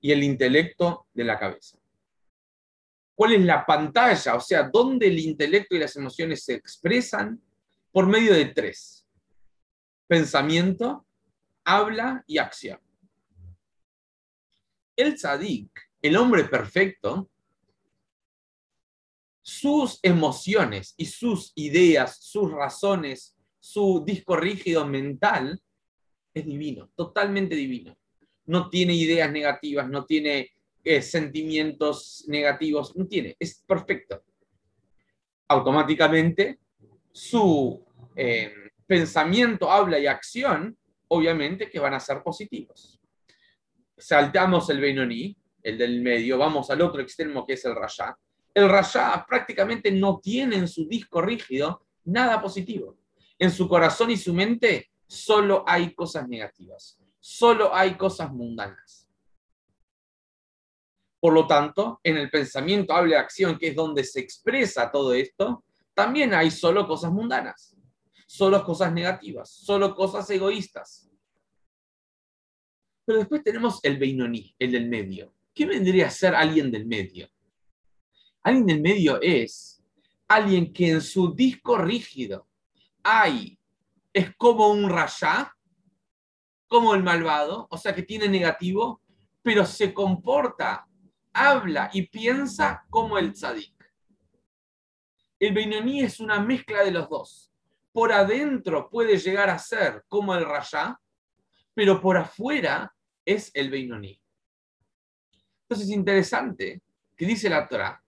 y 0.02 0.12
el 0.12 0.22
intelecto 0.22 1.08
de 1.14 1.24
la 1.24 1.40
cabeza. 1.40 1.78
¿Cuál 3.16 3.36
es 3.36 3.46
la 3.46 3.66
pantalla? 3.66 4.36
O 4.36 4.42
sea, 4.42 4.64
¿dónde 4.64 5.08
el 5.08 5.20
intelecto 5.20 5.78
y 5.78 5.80
las 5.80 5.96
emociones 5.96 6.44
se 6.44 6.56
expresan? 6.56 7.42
Por 7.94 8.06
medio 8.06 8.34
de 8.34 8.48
tres. 8.48 9.08
pensamiento, 10.08 11.06
habla 11.64 12.22
y 12.28 12.38
acción. 12.38 12.82
El 14.98 15.16
tzadik, 15.16 15.90
el 16.02 16.18
hombre 16.18 16.44
perfecto, 16.44 17.30
sus 19.50 20.00
emociones 20.04 20.94
y 20.96 21.06
sus 21.08 21.52
ideas, 21.56 22.18
sus 22.22 22.52
razones, 22.52 23.36
su 23.60 24.04
disco 24.06 24.36
rígido 24.36 24.86
mental 24.86 25.60
es 26.34 26.46
divino, 26.46 26.92
totalmente 26.96 27.56
divino. 27.56 27.98
No 28.46 28.70
tiene 28.70 28.94
ideas 28.94 29.32
negativas, 29.32 29.90
no 29.90 30.06
tiene 30.06 30.52
eh, 30.84 31.02
sentimientos 31.02 32.26
negativos, 32.28 32.96
no 32.96 33.08
tiene, 33.08 33.36
es 33.40 33.64
perfecto. 33.68 34.24
Automáticamente 35.48 36.60
su 37.12 37.84
eh, 38.16 38.54
pensamiento, 38.86 39.72
habla 39.72 39.98
y 39.98 40.06
acción, 40.06 40.78
obviamente 41.08 41.72
que 41.72 41.80
van 41.80 41.96
a 41.96 42.00
ser 42.00 42.22
positivos. 42.22 43.02
Saltamos 43.98 44.70
el 44.70 44.80
Benoní, 44.80 45.36
el 45.64 45.78
del 45.78 46.02
medio, 46.02 46.38
vamos 46.38 46.70
al 46.70 46.82
otro 46.82 47.02
extremo 47.02 47.48
que 47.48 47.54
es 47.54 47.66
el 47.66 47.76
Rayá. 47.76 48.16
El 48.54 48.70
Rayá 48.70 49.26
prácticamente 49.28 49.92
no 49.92 50.20
tiene 50.20 50.58
en 50.58 50.68
su 50.68 50.88
disco 50.88 51.22
rígido 51.22 51.86
nada 52.06 52.42
positivo. 52.42 52.98
En 53.38 53.52
su 53.52 53.70
corazón 53.70 54.12
y 54.12 54.18
su 54.18 54.34
mente 54.34 54.90
solo 55.08 55.64
hay 55.68 55.94
cosas 55.94 56.28
negativas, 56.28 57.00
solo 57.20 57.74
hay 57.74 57.96
cosas 57.96 58.32
mundanas. 58.32 59.08
Por 61.20 61.34
lo 61.34 61.48
tanto, 61.48 62.00
en 62.04 62.18
el 62.18 62.30
pensamiento, 62.30 62.94
habla 62.94 63.16
y 63.16 63.18
acción, 63.18 63.58
que 63.58 63.70
es 63.70 63.76
donde 63.76 64.04
se 64.04 64.20
expresa 64.20 64.92
todo 64.92 65.14
esto, 65.14 65.64
también 65.94 66.34
hay 66.34 66.50
solo 66.50 66.88
cosas 66.88 67.12
mundanas, 67.12 67.76
solo 68.26 68.64
cosas 68.64 68.94
negativas, 68.94 69.50
solo 69.50 69.96
cosas 69.96 70.30
egoístas. 70.30 71.10
Pero 73.06 73.20
después 73.20 73.44
tenemos 73.44 73.80
el 73.84 73.98
Beinoní, 73.98 74.56
el 74.60 74.72
del 74.72 74.88
medio. 74.88 75.34
¿Qué 75.54 75.66
vendría 75.66 76.08
a 76.08 76.12
ser 76.12 76.36
alguien 76.36 76.72
del 76.72 76.86
medio? 76.86 77.28
Alguien 78.44 78.66
del 78.66 78.82
medio 78.82 79.20
es 79.22 79.84
alguien 80.28 80.72
que 80.72 80.92
en 80.92 81.02
su 81.02 81.34
disco 81.34 81.78
rígido 81.78 82.48
hay, 83.04 83.60
es 84.14 84.36
como 84.36 84.70
un 84.70 84.90
rayá, 84.90 85.56
como 86.68 86.94
el 86.94 87.04
malvado, 87.04 87.68
o 87.70 87.78
sea 87.78 87.96
que 87.96 88.04
tiene 88.04 88.30
negativo, 88.30 89.02
pero 89.42 89.66
se 89.66 89.94
comporta, 89.94 90.88
habla 91.34 91.90
y 91.94 92.04
piensa 92.04 92.86
como 92.90 93.18
el 93.18 93.34
tzadik. 93.34 93.74
El 95.40 95.54
Beinoní 95.54 96.02
es 96.02 96.20
una 96.20 96.40
mezcla 96.40 96.84
de 96.84 96.92
los 96.92 97.10
dos. 97.10 97.52
Por 97.92 98.12
adentro 98.12 98.90
puede 98.90 99.18
llegar 99.18 99.50
a 99.50 99.58
ser 99.58 100.04
como 100.08 100.36
el 100.36 100.46
Rayá, 100.46 101.00
pero 101.74 102.00
por 102.00 102.18
afuera 102.18 102.94
es 103.26 103.50
el 103.54 103.70
Beinoní. 103.70 104.22
Entonces 105.64 105.88
es 105.88 105.96
interesante 105.96 106.82
que 107.16 107.26
dice 107.26 107.50
la 107.50 107.68
Torah, 107.68 108.04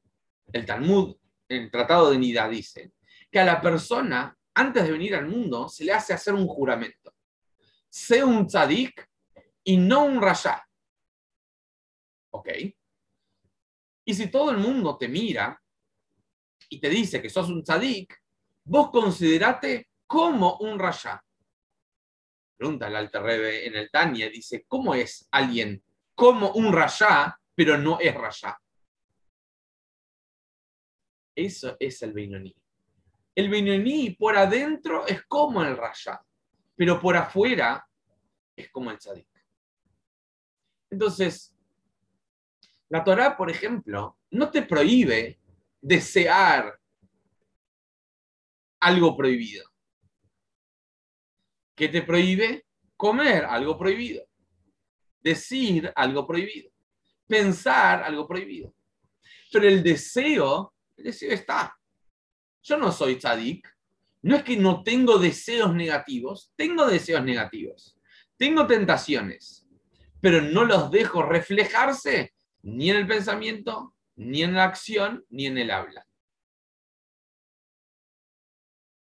el 0.53 0.65
Talmud, 0.65 1.15
el 1.47 1.69
Tratado 1.69 2.11
de 2.11 2.17
Nidá 2.17 2.47
dice, 2.47 2.93
que 3.29 3.39
a 3.39 3.45
la 3.45 3.61
persona, 3.61 4.35
antes 4.53 4.83
de 4.83 4.91
venir 4.91 5.15
al 5.15 5.27
mundo, 5.27 5.69
se 5.69 5.85
le 5.85 5.93
hace 5.93 6.13
hacer 6.13 6.33
un 6.33 6.47
juramento. 6.47 7.13
Sé 7.89 8.23
un 8.23 8.47
tzadik 8.47 9.09
y 9.63 9.77
no 9.77 10.05
un 10.05 10.21
rayá. 10.21 10.65
¿Ok? 12.31 12.49
Y 14.05 14.13
si 14.13 14.27
todo 14.27 14.51
el 14.51 14.57
mundo 14.57 14.97
te 14.97 15.07
mira 15.07 15.61
y 16.69 16.79
te 16.79 16.89
dice 16.89 17.21
que 17.21 17.29
sos 17.29 17.49
un 17.49 17.63
tzadik, 17.63 18.21
vos 18.63 18.89
considerate 18.89 19.89
como 20.07 20.57
un 20.57 20.79
rayá. 20.79 21.23
Pregunta 22.57 22.87
el 22.87 22.95
Alter 22.95 23.21
Rebbe 23.23 23.67
en 23.67 23.75
el 23.75 23.89
Tania, 23.89 24.29
dice, 24.29 24.65
¿cómo 24.67 24.93
es 24.93 25.27
alguien 25.31 25.83
como 26.13 26.51
un 26.51 26.71
rayá, 26.71 27.39
pero 27.55 27.77
no 27.77 27.99
es 27.99 28.13
rayá? 28.13 28.59
Eso 31.45 31.75
es 31.79 32.01
el 32.03 32.13
Beinoní. 32.13 32.55
El 33.33 33.49
Beinoní 33.49 34.11
por 34.11 34.37
adentro 34.37 35.07
es 35.07 35.23
como 35.25 35.63
el 35.63 35.75
rayá, 35.75 36.21
pero 36.75 36.99
por 36.99 37.17
afuera 37.17 37.83
es 38.55 38.69
como 38.69 38.91
el 38.91 38.99
tzadik. 38.99 39.27
Entonces, 40.91 41.55
la 42.89 43.03
Torah, 43.03 43.35
por 43.35 43.49
ejemplo, 43.49 44.19
no 44.29 44.51
te 44.51 44.61
prohíbe 44.61 45.39
desear 45.81 46.79
algo 48.81 49.17
prohibido. 49.17 49.65
¿Qué 51.75 51.87
te 51.87 52.03
prohíbe? 52.03 52.65
Comer 52.97 53.45
algo 53.45 53.79
prohibido. 53.79 54.23
Decir 55.21 55.91
algo 55.95 56.27
prohibido. 56.27 56.69
Pensar 57.25 58.03
algo 58.03 58.27
prohibido. 58.27 58.75
Pero 59.51 59.67
el 59.67 59.81
deseo, 59.81 60.73
deseo 61.01 61.31
está. 61.31 61.77
Yo 62.63 62.77
no 62.77 62.91
soy 62.91 63.15
tzadik. 63.15 63.67
No 64.23 64.35
es 64.35 64.43
que 64.43 64.55
no 64.55 64.83
tengo 64.83 65.17
deseos 65.17 65.73
negativos, 65.73 66.53
tengo 66.55 66.85
deseos 66.85 67.23
negativos. 67.23 67.97
Tengo 68.37 68.67
tentaciones, 68.67 69.67
pero 70.19 70.41
no 70.41 70.63
los 70.63 70.91
dejo 70.91 71.23
reflejarse 71.23 72.33
ni 72.61 72.91
en 72.91 72.97
el 72.97 73.07
pensamiento, 73.07 73.95
ni 74.15 74.43
en 74.43 74.53
la 74.53 74.65
acción, 74.65 75.25
ni 75.29 75.47
en 75.47 75.57
el 75.57 75.71
habla. 75.71 76.05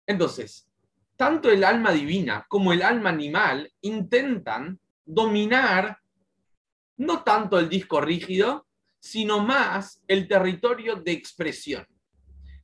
Entonces, 0.06 0.70
tanto 1.15 1.50
el 1.50 1.63
alma 1.63 1.91
divina 1.91 2.46
como 2.48 2.74
el 2.74 2.82
alma 2.82 3.10
animal 3.10 3.72
intentan 3.82 4.79
dominar 5.06 6.00
no 6.98 7.24
tanto 7.24 7.60
el 7.60 7.70
disco 7.70 8.01
rígido, 8.01 8.67
sino 9.12 9.40
más 9.40 10.02
el 10.08 10.28
territorio 10.28 10.96
de 10.96 11.12
expresión. 11.12 11.88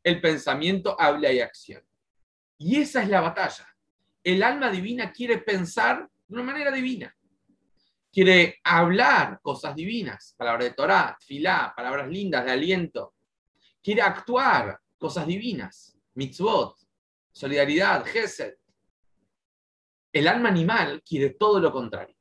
El 0.04 0.20
pensamiento, 0.22 1.00
habla 1.00 1.32
y 1.32 1.40
acción. 1.40 1.84
Y 2.58 2.82
esa 2.82 3.04
es 3.04 3.10
la 3.10 3.22
batalla. 3.22 3.68
El 4.24 4.44
alma 4.44 4.70
divina 4.70 5.12
quiere 5.12 5.38
pensar 5.38 6.10
de 6.28 6.34
una 6.34 6.44
manera 6.44 6.72
divina 6.72 7.16
quiere 8.14 8.60
hablar 8.64 9.42
cosas 9.42 9.76
divinas, 9.76 10.36
palabras 10.38 10.66
de 10.66 10.74
Torah, 10.76 11.18
filá, 11.20 11.74
palabras 11.76 12.08
lindas 12.08 12.46
de 12.46 12.52
aliento. 12.52 13.16
Quiere 13.82 14.04
actuar 14.04 14.80
cosas 15.00 15.26
divinas, 15.26 15.98
mitzvot, 16.14 16.78
solidaridad, 17.32 18.06
gesed. 18.06 18.54
El 20.12 20.28
alma 20.28 20.50
animal 20.50 21.02
quiere 21.04 21.32
todo 21.32 21.60
lo 21.60 21.72
contrario. 21.72 22.16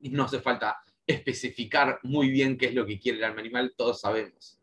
Y 0.00 0.08
no 0.08 0.24
hace 0.24 0.40
falta 0.40 0.82
especificar 1.12 2.00
muy 2.02 2.30
bien 2.30 2.56
qué 2.56 2.66
es 2.66 2.74
lo 2.74 2.86
que 2.86 2.98
quiere 2.98 3.18
el 3.18 3.24
alma 3.24 3.40
animal, 3.40 3.74
todos 3.76 4.00
sabemos. 4.00 4.58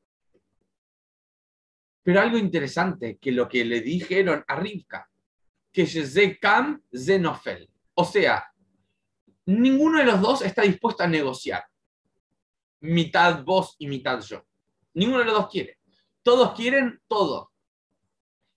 Pero 2.03 2.21
algo 2.21 2.37
interesante 2.37 3.17
que 3.17 3.31
lo 3.31 3.47
que 3.47 3.63
le 3.65 3.81
dijeron 3.81 4.43
a 4.47 4.55
Rivka, 4.55 5.09
que 5.71 6.37
kam 6.41 6.81
zenofel. 6.93 7.69
O 7.93 8.05
sea, 8.05 8.45
ninguno 9.45 9.99
de 9.99 10.05
los 10.05 10.21
dos 10.21 10.41
está 10.41 10.63
dispuesto 10.63 11.03
a 11.03 11.07
negociar. 11.07 11.63
Mitad 12.81 13.43
vos 13.43 13.75
y 13.77 13.87
mitad 13.87 14.21
yo. 14.21 14.45
Ninguno 14.93 15.19
de 15.19 15.25
los 15.25 15.33
dos 15.35 15.49
quiere. 15.49 15.79
Todos 16.23 16.55
quieren 16.55 16.99
todo. 17.07 17.51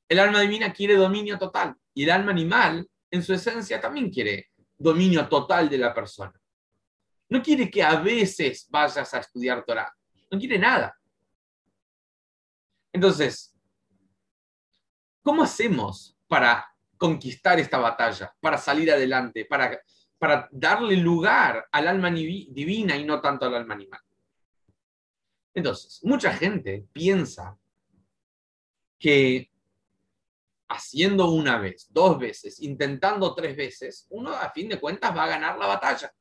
El 0.08 0.18
alma 0.18 0.40
divina 0.40 0.72
quiere 0.72 0.94
dominio 0.94 1.38
total 1.38 1.76
y 1.94 2.04
el 2.04 2.10
alma 2.10 2.32
animal, 2.32 2.88
en 3.10 3.22
su 3.22 3.34
esencia, 3.34 3.80
también 3.80 4.10
quiere 4.10 4.50
dominio 4.78 5.28
total 5.28 5.68
de 5.68 5.78
la 5.78 5.94
persona. 5.94 6.32
No 7.32 7.42
quiere 7.42 7.70
que 7.70 7.82
a 7.82 7.96
veces 7.96 8.66
vayas 8.70 9.14
a 9.14 9.18
estudiar 9.18 9.64
Torah. 9.64 9.92
No 10.30 10.38
quiere 10.38 10.58
nada. 10.58 10.96
Entonces, 12.92 13.54
¿cómo 15.22 15.42
hacemos 15.42 16.16
para 16.28 16.66
conquistar 16.98 17.58
esta 17.58 17.78
batalla, 17.78 18.32
para 18.40 18.58
salir 18.58 18.92
adelante, 18.92 19.44
para 19.44 19.80
para 20.22 20.48
darle 20.52 20.96
lugar 20.98 21.66
al 21.72 21.88
alma 21.88 22.08
divina 22.08 22.96
y 22.96 23.04
no 23.04 23.20
tanto 23.20 23.44
al 23.44 23.56
alma 23.56 23.74
animal. 23.74 24.00
Entonces, 25.52 25.98
mucha 26.04 26.32
gente 26.32 26.86
piensa 26.92 27.58
que 29.00 29.50
haciendo 30.68 31.28
una 31.28 31.58
vez, 31.58 31.88
dos 31.90 32.20
veces, 32.20 32.60
intentando 32.60 33.34
tres 33.34 33.56
veces, 33.56 34.06
uno 34.10 34.30
a 34.30 34.48
fin 34.52 34.68
de 34.68 34.78
cuentas 34.78 35.10
va 35.16 35.24
a 35.24 35.30
ganar 35.30 35.58
la 35.58 35.66
batalla. 35.66 36.14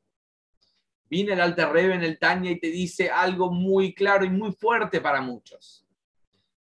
Viene 1.11 1.33
el 1.33 1.41
Alter 1.41 1.67
Rebbe 1.67 1.95
en 1.95 2.03
el 2.03 2.17
Tanya 2.17 2.51
y 2.51 2.57
te 2.57 2.67
dice 2.67 3.09
algo 3.09 3.51
muy 3.51 3.93
claro 3.93 4.23
y 4.23 4.29
muy 4.29 4.53
fuerte 4.53 5.01
para 5.01 5.19
muchos. 5.19 5.85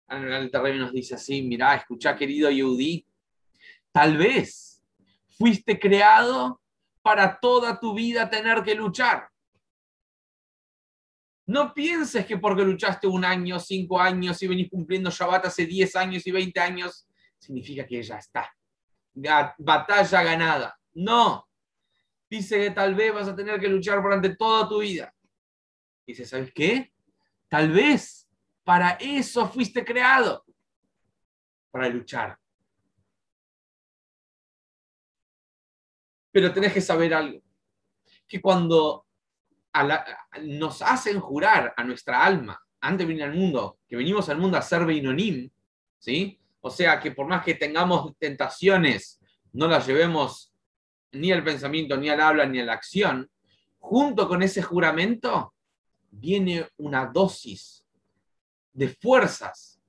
El 0.08 0.32
Alter 0.32 0.62
Rebbe 0.62 0.78
nos 0.78 0.94
dice 0.94 1.16
así, 1.16 1.42
mira, 1.42 1.76
escucha 1.76 2.16
querido 2.16 2.50
Yehudi, 2.50 3.06
tal 3.92 4.16
vez 4.16 4.82
fuiste 5.38 5.78
creado 5.78 6.62
para 7.02 7.38
toda 7.42 7.78
tu 7.78 7.94
vida 7.94 8.30
tener 8.30 8.64
que 8.64 8.74
luchar. 8.74 9.28
No 11.46 11.74
pienses 11.74 12.26
que 12.26 12.38
porque 12.38 12.64
luchaste 12.64 13.06
un 13.06 13.26
año, 13.26 13.60
cinco 13.60 14.00
años 14.00 14.42
y 14.42 14.48
venís 14.48 14.70
cumpliendo 14.70 15.10
Shabbat 15.10 15.48
hace 15.48 15.66
10 15.66 15.94
años 15.98 16.26
y 16.26 16.32
20 16.32 16.58
años, 16.62 17.06
significa 17.38 17.86
que 17.86 18.02
ya 18.02 18.18
está. 18.18 18.50
batalla 19.58 20.24
ganada. 20.24 20.80
No. 20.94 21.47
Dice 22.30 22.58
que 22.58 22.72
tal 22.72 22.94
vez 22.96 23.14
vas 23.14 23.28
a 23.28 23.36
tener 23.36 23.60
que 23.60 23.70
luchar 23.70 24.02
durante 24.02 24.36
toda 24.36 24.68
tu 24.68 24.80
vida. 24.80 25.14
Dice, 26.06 26.26
¿sabes 26.26 26.52
qué? 26.54 26.94
Tal 27.48 27.72
vez 27.72 28.28
para 28.64 28.92
eso 29.00 29.48
fuiste 29.48 29.86
creado, 29.86 30.46
para 31.72 31.88
luchar. 31.88 32.38
Pero 36.32 36.54
tenés 36.54 36.74
que 36.74 36.82
saber 36.82 37.14
algo, 37.14 37.42
que 38.28 38.42
cuando 38.42 39.06
nos 40.42 40.82
hacen 40.82 41.20
jurar 41.20 41.74
a 41.78 41.84
nuestra 41.84 42.26
alma, 42.26 42.62
antes 42.82 43.08
de 43.08 43.14
venir 43.14 43.24
al 43.24 43.36
mundo, 43.36 43.80
que 43.88 43.96
venimos 43.96 44.28
al 44.30 44.38
mundo 44.38 44.58
a 44.58 44.62
ser 44.62 44.86
Beinonim, 44.86 45.50
¿sí? 45.98 46.40
O 46.60 46.70
sea, 46.70 47.00
que 47.00 47.12
por 47.12 47.28
más 47.28 47.44
que 47.44 47.56
tengamos 47.56 48.18
tentaciones, 48.18 49.20
no 49.54 49.68
las 49.68 49.88
llevemos 49.88 50.54
ni 51.18 51.32
al 51.32 51.44
pensamiento, 51.44 51.98
ni 51.98 52.10
al 52.10 52.22
habla, 52.22 52.46
ni 52.46 52.60
a 52.60 52.66
la 52.66 52.74
acción, 52.74 53.30
junto 53.80 54.28
con 54.28 54.44
ese 54.44 54.62
juramento 54.62 55.54
viene 56.10 56.68
una 56.78 57.06
dosis 57.06 57.86
de 58.74 58.90
fuerzas 58.90 59.82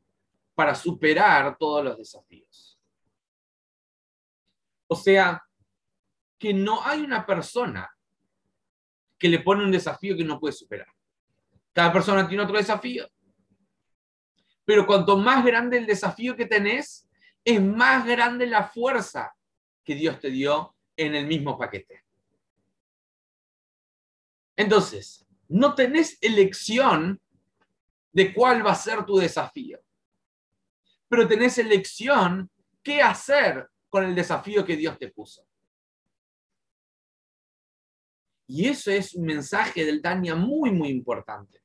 para 0.55 0.75
superar 0.75 1.57
todos 1.59 1.85
los 1.85 1.97
desafíos. 1.97 2.79
O 4.89 4.97
sea, 4.97 5.43
que 6.39 6.55
no 6.55 6.85
hay 6.85 7.01
una 7.01 7.27
persona 7.27 7.91
que 9.19 9.29
le 9.29 9.41
pone 9.41 9.65
un 9.65 9.73
desafío 9.73 10.17
que 10.17 10.25
no 10.25 10.39
puede 10.39 10.53
superar. 10.53 10.89
Cada 11.73 11.93
persona 11.93 12.27
tiene 12.27 12.45
otro 12.45 12.57
desafío. 12.57 13.09
Pero 14.65 14.87
cuanto 14.87 15.17
más 15.17 15.45
grande 15.45 15.79
el 15.79 15.87
desafío 15.87 16.37
que 16.37 16.47
tenés, 16.47 17.09
es 17.45 17.63
más 17.63 18.07
grande 18.07 18.47
la 18.47 18.65
fuerza 18.65 19.35
que 19.85 19.95
Dios 19.95 20.21
te 20.21 20.31
dio 20.31 20.75
en 20.99 21.15
el 21.15 21.27
mismo 21.27 21.57
paquete. 21.57 22.05
Entonces, 24.57 25.25
no 25.49 25.75
tenés 25.75 26.19
elección 26.21 27.21
de 28.13 28.35
cuál 28.35 28.67
va 28.67 28.73
a 28.73 28.75
ser 28.75 29.07
tu 29.07 29.17
desafío, 29.17 29.81
pero 31.09 31.27
tenés 31.27 31.57
elección 31.59 32.51
qué 32.83 33.01
hacer 33.01 33.71
con 33.89 34.05
el 34.05 34.15
desafío 34.15 34.65
que 34.65 34.77
Dios 34.77 34.99
te 34.99 35.09
puso. 35.09 35.47
Y 38.49 38.67
eso 38.67 38.91
es 38.91 39.15
un 39.15 39.25
mensaje 39.25 39.85
del 39.85 40.03
Tania 40.03 40.35
muy, 40.35 40.71
muy 40.73 40.89
importante. 40.89 41.63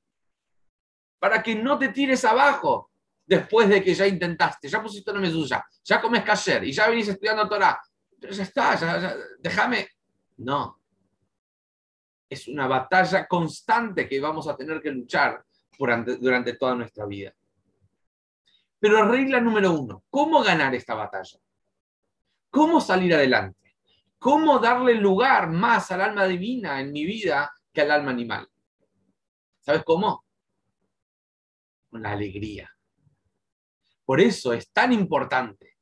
Para 1.18 1.42
que 1.42 1.56
no 1.56 1.80
te 1.80 1.90
tires 1.90 2.24
abajo 2.26 2.92
después 3.26 3.70
de 3.70 3.82
que 3.82 3.96
ya 3.96 4.06
intentaste, 4.06 4.68
ya 4.68 4.84
pusiste 4.84 5.10
una 5.10 5.22
mesuya, 5.22 5.66
ya 5.84 6.02
comes 6.02 6.24
kasher 6.24 6.64
y 6.66 6.72
ya 6.72 6.90
venís 6.90 7.08
estudiando 7.08 7.48
Torah. 7.48 7.82
Pero 8.24 8.36
ya 8.36 8.44
está, 8.44 8.76
ya, 8.76 9.18
déjame. 9.38 9.86
No. 10.38 10.80
Es 12.30 12.48
una 12.48 12.68
batalla 12.68 13.28
constante 13.28 14.08
que 14.08 14.22
vamos 14.22 14.48
a 14.48 14.56
tener 14.56 14.82
que 14.82 14.92
luchar 14.92 15.44
durante, 15.78 16.16
durante 16.16 16.54
toda 16.54 16.74
nuestra 16.74 17.06
vida. 17.06 17.36
Pero 18.80 19.12
regla 19.12 19.42
número 19.42 19.74
uno, 19.74 20.06
¿cómo 20.10 20.42
ganar 20.42 20.74
esta 20.74 20.94
batalla? 20.96 21.38
¿Cómo 22.50 22.80
salir 22.80 23.14
adelante? 23.14 23.76
¿Cómo 24.18 24.58
darle 24.58 24.96
lugar 24.96 25.50
más 25.50 25.92
al 25.92 26.00
alma 26.00 26.24
divina 26.24 26.80
en 26.80 26.94
mi 26.94 27.04
vida 27.04 27.52
que 27.74 27.82
al 27.82 27.92
alma 27.92 28.12
animal? 28.12 28.48
¿Sabes 29.60 29.84
cómo? 29.84 30.24
Con 31.90 32.04
la 32.04 32.12
alegría. 32.12 32.72
Por 34.06 34.22
eso 34.22 34.54
es 34.54 34.72
tan 34.72 34.94
importante 34.94 35.76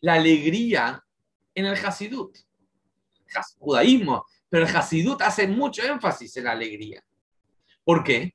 la 0.00 0.14
alegría 0.14 1.00
en 1.54 1.66
el 1.66 1.74
Hasidut. 1.74 2.36
Judaísmo, 3.58 4.26
pero 4.48 4.66
el 4.66 4.76
Hasidut 4.76 5.20
hace 5.22 5.48
mucho 5.48 5.82
énfasis 5.82 6.36
en 6.36 6.44
la 6.44 6.52
alegría. 6.52 7.04
¿Por 7.82 8.04
qué? 8.04 8.34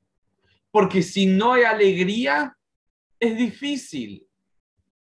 Porque 0.72 1.02
si 1.02 1.26
no 1.26 1.54
hay 1.54 1.64
alegría, 1.64 2.56
es 3.20 3.38
difícil 3.38 4.28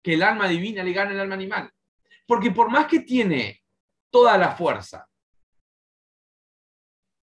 que 0.01 0.13
el 0.13 0.23
alma 0.23 0.47
divina 0.47 0.83
le 0.83 0.93
gane 0.93 1.11
al 1.13 1.21
alma 1.21 1.35
animal. 1.35 1.71
Porque 2.27 2.51
por 2.51 2.69
más 2.69 2.87
que 2.87 2.99
tiene 2.99 3.63
toda 4.09 4.37
la 4.37 4.55
fuerza. 4.55 5.07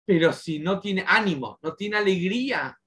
Pero 0.05 0.33
si 0.33 0.59
no 0.59 0.81
tiene 0.81 1.05
ánimo, 1.07 1.59
no 1.63 1.75
tiene 1.75 1.97
alegría, 1.97 2.79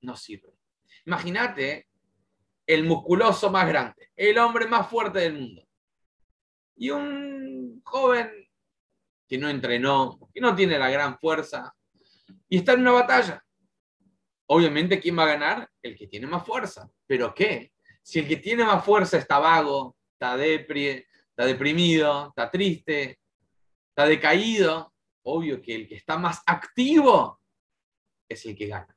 no 0.00 0.16
sirve. 0.16 0.58
Imagínate 1.06 1.88
el 2.66 2.84
musculoso 2.84 3.50
más 3.50 3.66
grande, 3.66 4.10
el 4.14 4.38
hombre 4.38 4.66
más 4.66 4.88
fuerte 4.88 5.20
del 5.20 5.34
mundo. 5.34 5.67
Y 6.78 6.90
un 6.90 7.82
joven 7.84 8.30
que 9.28 9.36
no 9.36 9.48
entrenó, 9.48 10.18
que 10.32 10.40
no 10.40 10.54
tiene 10.54 10.78
la 10.78 10.90
gran 10.90 11.18
fuerza, 11.18 11.74
y 12.48 12.58
está 12.58 12.72
en 12.72 12.80
una 12.80 12.92
batalla. 12.92 13.44
Obviamente, 14.46 14.98
¿quién 14.98 15.18
va 15.18 15.24
a 15.24 15.34
ganar? 15.34 15.70
El 15.82 15.96
que 15.96 16.06
tiene 16.06 16.26
más 16.26 16.46
fuerza. 16.46 16.88
¿Pero 17.06 17.34
qué? 17.34 17.72
Si 18.02 18.20
el 18.20 18.28
que 18.28 18.36
tiene 18.36 18.64
más 18.64 18.82
fuerza 18.84 19.18
está 19.18 19.38
vago, 19.38 19.96
está 20.12 20.42
está 20.42 21.44
deprimido, 21.44 22.28
está 22.28 22.50
triste, 22.50 23.20
está 23.90 24.06
decaído, 24.06 24.94
obvio 25.22 25.60
que 25.60 25.74
el 25.74 25.88
que 25.88 25.96
está 25.96 26.16
más 26.16 26.42
activo 26.46 27.40
es 28.28 28.44
el 28.46 28.56
que 28.56 28.66
gana. 28.66 28.96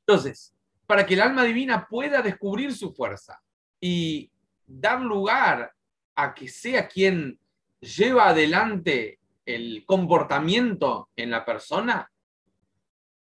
Entonces, 0.00 0.56
para 0.86 1.06
que 1.06 1.14
el 1.14 1.20
alma 1.20 1.44
divina 1.44 1.86
pueda 1.86 2.20
descubrir 2.20 2.74
su 2.74 2.92
fuerza 2.92 3.40
y 3.80 4.30
dar 4.66 5.00
lugar 5.00 5.72
a 6.22 6.34
que 6.34 6.48
sea 6.48 6.88
quien 6.88 7.38
lleva 7.80 8.28
adelante 8.28 9.18
el 9.44 9.84
comportamiento 9.86 11.10
en 11.16 11.30
la 11.30 11.44
persona, 11.44 12.10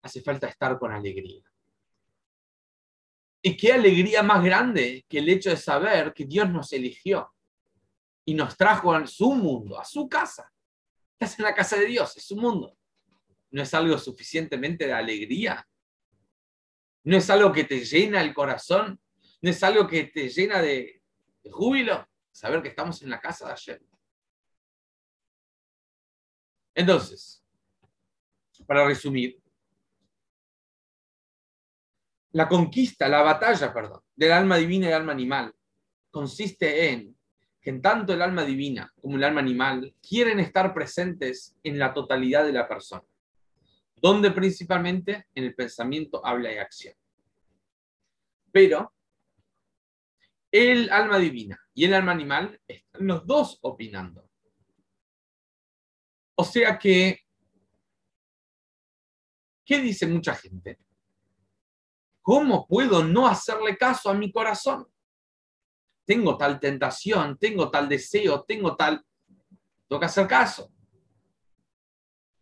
hace 0.03 0.20
falta 0.22 0.48
estar 0.48 0.79
con 0.79 0.92
alegría. 0.92 1.42
Y 3.42 3.57
qué 3.57 3.72
alegría 3.72 4.22
más 4.22 4.44
grande 4.44 5.05
que 5.09 5.18
el 5.18 5.29
hecho 5.29 5.50
de 5.50 5.57
saber 5.57 6.12
que 6.12 6.26
Dios 6.26 6.50
nos 6.50 6.72
eligió 6.72 7.33
y 8.24 8.35
nos 8.35 8.57
trajo 8.57 8.92
a 8.92 9.07
su 9.07 9.35
mundo, 9.35 9.81
a 9.81 9.85
su 9.85 10.09
casa. 10.09 10.53
Estás 11.18 11.38
en 11.38 11.44
la 11.44 11.55
casa 11.55 11.76
de 11.76 11.87
Dios, 11.87 12.16
es 12.16 12.24
su 12.24 12.37
mundo. 12.37 12.76
¿No 13.50 13.62
es 13.62 13.72
algo 13.72 13.96
suficientemente 13.98 14.87
de 14.87 14.92
alegría? 14.92 15.66
¿No 17.05 17.16
es 17.16 17.31
algo 17.31 17.50
que 17.50 17.64
te 17.64 17.85
llena 17.85 18.20
el 18.20 18.35
corazón? 18.35 19.00
¿No 19.40 19.50
es 19.50 19.62
algo 19.62 19.87
que 19.87 20.05
te 20.05 20.29
llena 20.29 20.61
de, 20.61 21.03
júbilo? 21.50 22.07
Saber 22.33 22.62
que 22.62 22.69
estamos 22.69 23.03
en 23.03 23.11
la 23.11 23.21
casa 23.21 23.47
de 23.47 23.53
ayer. 23.53 23.83
Entonces, 26.75 27.45
para 28.66 28.87
resumir, 28.87 29.40
la 32.33 32.49
conquista, 32.49 33.09
la 33.09 33.23
batalla, 33.23 33.73
perdón, 33.73 34.03
del 34.14 34.33
alma 34.33 34.57
divina 34.57 34.87
y 34.87 34.88
del 34.90 34.99
alma 34.99 35.12
animal 35.12 35.53
consiste 36.11 36.90
en 36.90 37.16
que 37.61 37.73
tanto 37.75 38.12
el 38.12 38.23
alma 38.23 38.45
divina 38.45 38.93
como 39.01 39.16
el 39.16 39.25
alma 39.25 39.40
animal 39.40 39.95
quieren 40.01 40.40
estar 40.40 40.73
presentes 40.73 41.57
en 41.62 41.79
la 41.79 41.93
totalidad 41.93 42.45
de 42.45 42.53
la 42.53 42.69
persona, 42.69 43.05
donde 43.97 44.31
principalmente 44.31 45.27
en 45.35 45.45
el 45.45 45.55
pensamiento, 45.55 46.25
habla 46.25 46.53
y 46.53 46.59
acción. 46.59 46.95
Pero 48.51 48.93
el 50.51 50.91
alma 50.91 51.19
divina 51.19 51.59
y 51.75 51.85
el 51.85 51.95
alma 51.95 52.13
animal 52.13 52.61
están 52.67 53.07
los 53.07 53.27
dos 53.27 53.59
opinando. 53.63 54.29
O 56.35 56.45
sea 56.45 56.79
que, 56.79 57.21
¿qué 59.65 59.81
dice 59.81 60.07
mucha 60.07 60.35
gente? 60.35 60.79
¿Cómo 62.23 62.67
puedo 62.67 63.05
no 63.05 63.27
hacerle 63.27 63.77
caso 63.77 64.11
a 64.11 64.15
mi 64.15 64.33
corazón? 64.33 64.87
Tengo 66.05 66.37
tal 66.37 66.59
tentación, 66.59 67.39
tengo 67.39 67.71
tal 67.71 67.89
deseo, 67.89 68.43
tengo 68.45 68.75
tal... 68.77 69.05
Tengo 69.89 70.01
que 70.01 70.07
hacer 70.07 70.27
caso. 70.27 70.73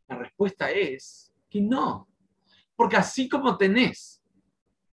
La 0.07 0.16
respuesta 0.16 0.71
es 0.71 1.33
que 1.49 1.61
no. 1.61 2.09
Porque 2.77 2.97
así 2.97 3.29
como 3.29 3.57
tenés 3.57 4.23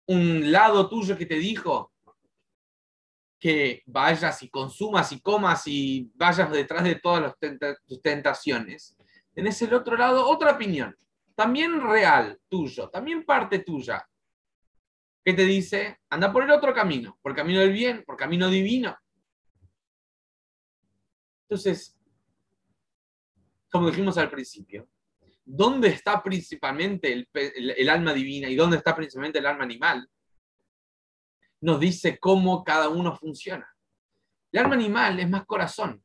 un 0.08 0.51
lado 0.51 0.89
tuyo 0.89 1.17
que 1.17 1.25
te 1.25 1.36
dijo 1.36 1.91
que 3.45 3.84
vayas 3.86 4.41
y 4.41 4.49
consumas 4.49 5.12
y 5.12 5.21
comas 5.21 5.67
y 5.67 6.12
vayas 6.15 6.51
detrás 6.51 6.84
de 6.84 6.95
todas 6.95 7.36
tus 7.86 8.01
tentaciones, 8.01 8.97
tenés 9.36 9.62
el 9.62 9.71
otro 9.75 9.95
lado 9.95 10.27
otra 10.27 10.53
opinión, 10.53 10.97
también 11.36 11.79
real 11.79 12.39
tuyo, 12.49 12.89
también 12.89 13.23
parte 13.23 13.60
tuya, 13.60 14.03
¿Qué 15.23 15.34
te 15.34 15.43
dice? 15.43 15.99
Anda 16.10 16.34
por 16.34 16.43
el 16.43 16.49
otro 16.49 16.73
camino, 16.73 17.19
por 17.21 17.36
camino 17.36 17.60
del 17.60 17.71
bien, 17.71 18.03
por 18.03 18.17
camino 18.17 18.49
divino. 18.49 18.97
Entonces, 21.43 21.95
como 23.71 23.91
dijimos 23.91 24.17
al 24.17 24.31
principio, 24.31 24.89
¿dónde 25.43 25.89
está 25.89 26.23
principalmente 26.23 27.27
el, 27.31 27.89
alma 27.89 28.12
divina 28.12 28.49
y 28.49 28.55
dónde 28.55 28.77
está 28.77 28.95
principalmente 28.95 29.38
el 29.38 29.45
alma 29.45 29.65
animal? 29.65 30.10
Nos 31.65 31.80
dice 31.80 32.19
cómo 32.19 32.63
cada 32.63 32.89
uno 32.89 33.17
funciona. 33.17 33.67
El 34.51 34.60
alma 34.60 34.75
animal 34.75 35.19
es 35.19 35.28
más 35.28 35.47
corazón, 35.47 36.04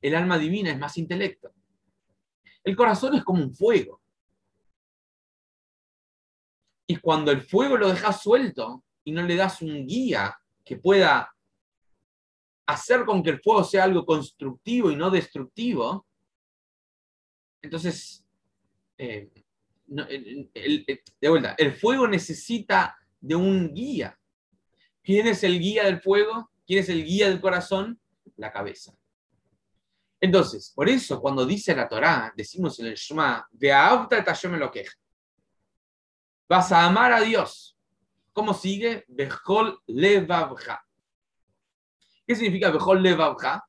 el 0.00 0.14
alma 0.14 0.38
divina 0.38 0.70
es 0.70 0.78
más 0.78 0.96
intelecto. 0.96 1.52
El 2.62 2.76
corazón 2.76 3.16
es 3.16 3.24
como 3.24 3.42
un 3.42 3.52
fuego. 3.52 4.00
Y 6.86 6.98
cuando 6.98 7.32
el 7.32 7.42
fuego 7.42 7.76
lo 7.76 7.88
dejas 7.88 8.22
suelto 8.22 8.84
y 9.02 9.10
no 9.10 9.24
le 9.24 9.34
das 9.34 9.60
un 9.60 9.88
guía 9.88 10.38
que 10.64 10.76
pueda 10.76 11.34
hacer 12.66 13.04
con 13.04 13.24
que 13.24 13.30
el 13.30 13.40
fuego 13.40 13.64
sea 13.64 13.82
algo 13.82 14.06
constructivo 14.06 14.88
y 14.92 14.94
no 14.94 15.10
destructivo, 15.10 16.06
entonces, 17.60 18.24
eh, 18.98 19.32
de 19.84 21.28
vuelta, 21.28 21.56
el 21.58 21.72
fuego 21.72 22.06
necesita 22.06 22.96
de 23.20 23.34
un 23.34 23.74
guía. 23.74 24.16
¿Quién 25.02 25.26
es 25.26 25.42
el 25.42 25.58
guía 25.58 25.84
del 25.84 26.00
fuego? 26.00 26.50
¿Quién 26.66 26.80
es 26.80 26.88
el 26.88 27.04
guía 27.04 27.28
del 27.28 27.40
corazón? 27.40 28.00
La 28.36 28.52
cabeza. 28.52 28.96
Entonces, 30.20 30.72
por 30.74 30.88
eso 30.88 31.20
cuando 31.20 31.44
dice 31.44 31.74
la 31.74 31.88
Torá, 31.88 32.32
decimos 32.36 32.78
en 32.78 32.86
el 32.86 32.94
Shema, 32.94 33.48
lo 33.50 34.70
que 34.70 34.86
Vas 36.48 36.70
a 36.70 36.86
amar 36.86 37.12
a 37.12 37.20
Dios. 37.20 37.76
¿Cómo 38.32 38.54
sigue? 38.54 39.04
Bejol 39.08 39.80
levavja. 39.86 40.86
¿Qué 42.24 42.36
significa 42.36 42.70
Bejol 42.70 43.02
levavja? 43.02 43.66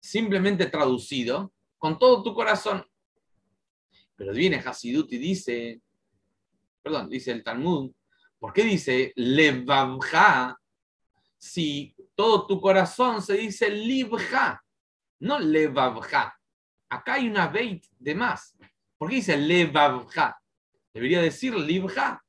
Simplemente 0.00 0.66
traducido, 0.66 1.52
con 1.76 1.98
todo 1.98 2.22
tu 2.22 2.34
corazón. 2.34 2.86
Pero 4.16 4.32
viene 4.32 4.56
Hasidut 4.64 5.12
y 5.12 5.18
dice, 5.18 5.82
perdón, 6.82 7.10
dice 7.10 7.30
el 7.32 7.44
Talmud, 7.44 7.92
¿por 8.38 8.52
qué 8.52 8.64
dice 8.64 9.12
levavja 9.16 10.58
si 11.36 11.94
todo 12.14 12.46
tu 12.46 12.60
corazón 12.60 13.22
se 13.22 13.34
dice 13.34 13.70
libja? 13.70 14.64
no 15.20 15.38
levavja. 15.38 16.38
Acá 16.88 17.14
hay 17.14 17.28
una 17.28 17.48
beit 17.48 17.84
de 17.98 18.14
más. 18.14 18.56
¿Por 18.96 19.08
qué 19.08 19.16
dice 19.16 19.36
levavja? 19.36 20.40
Debería 20.92 21.20
decir 21.20 21.54
livja. 21.54 22.24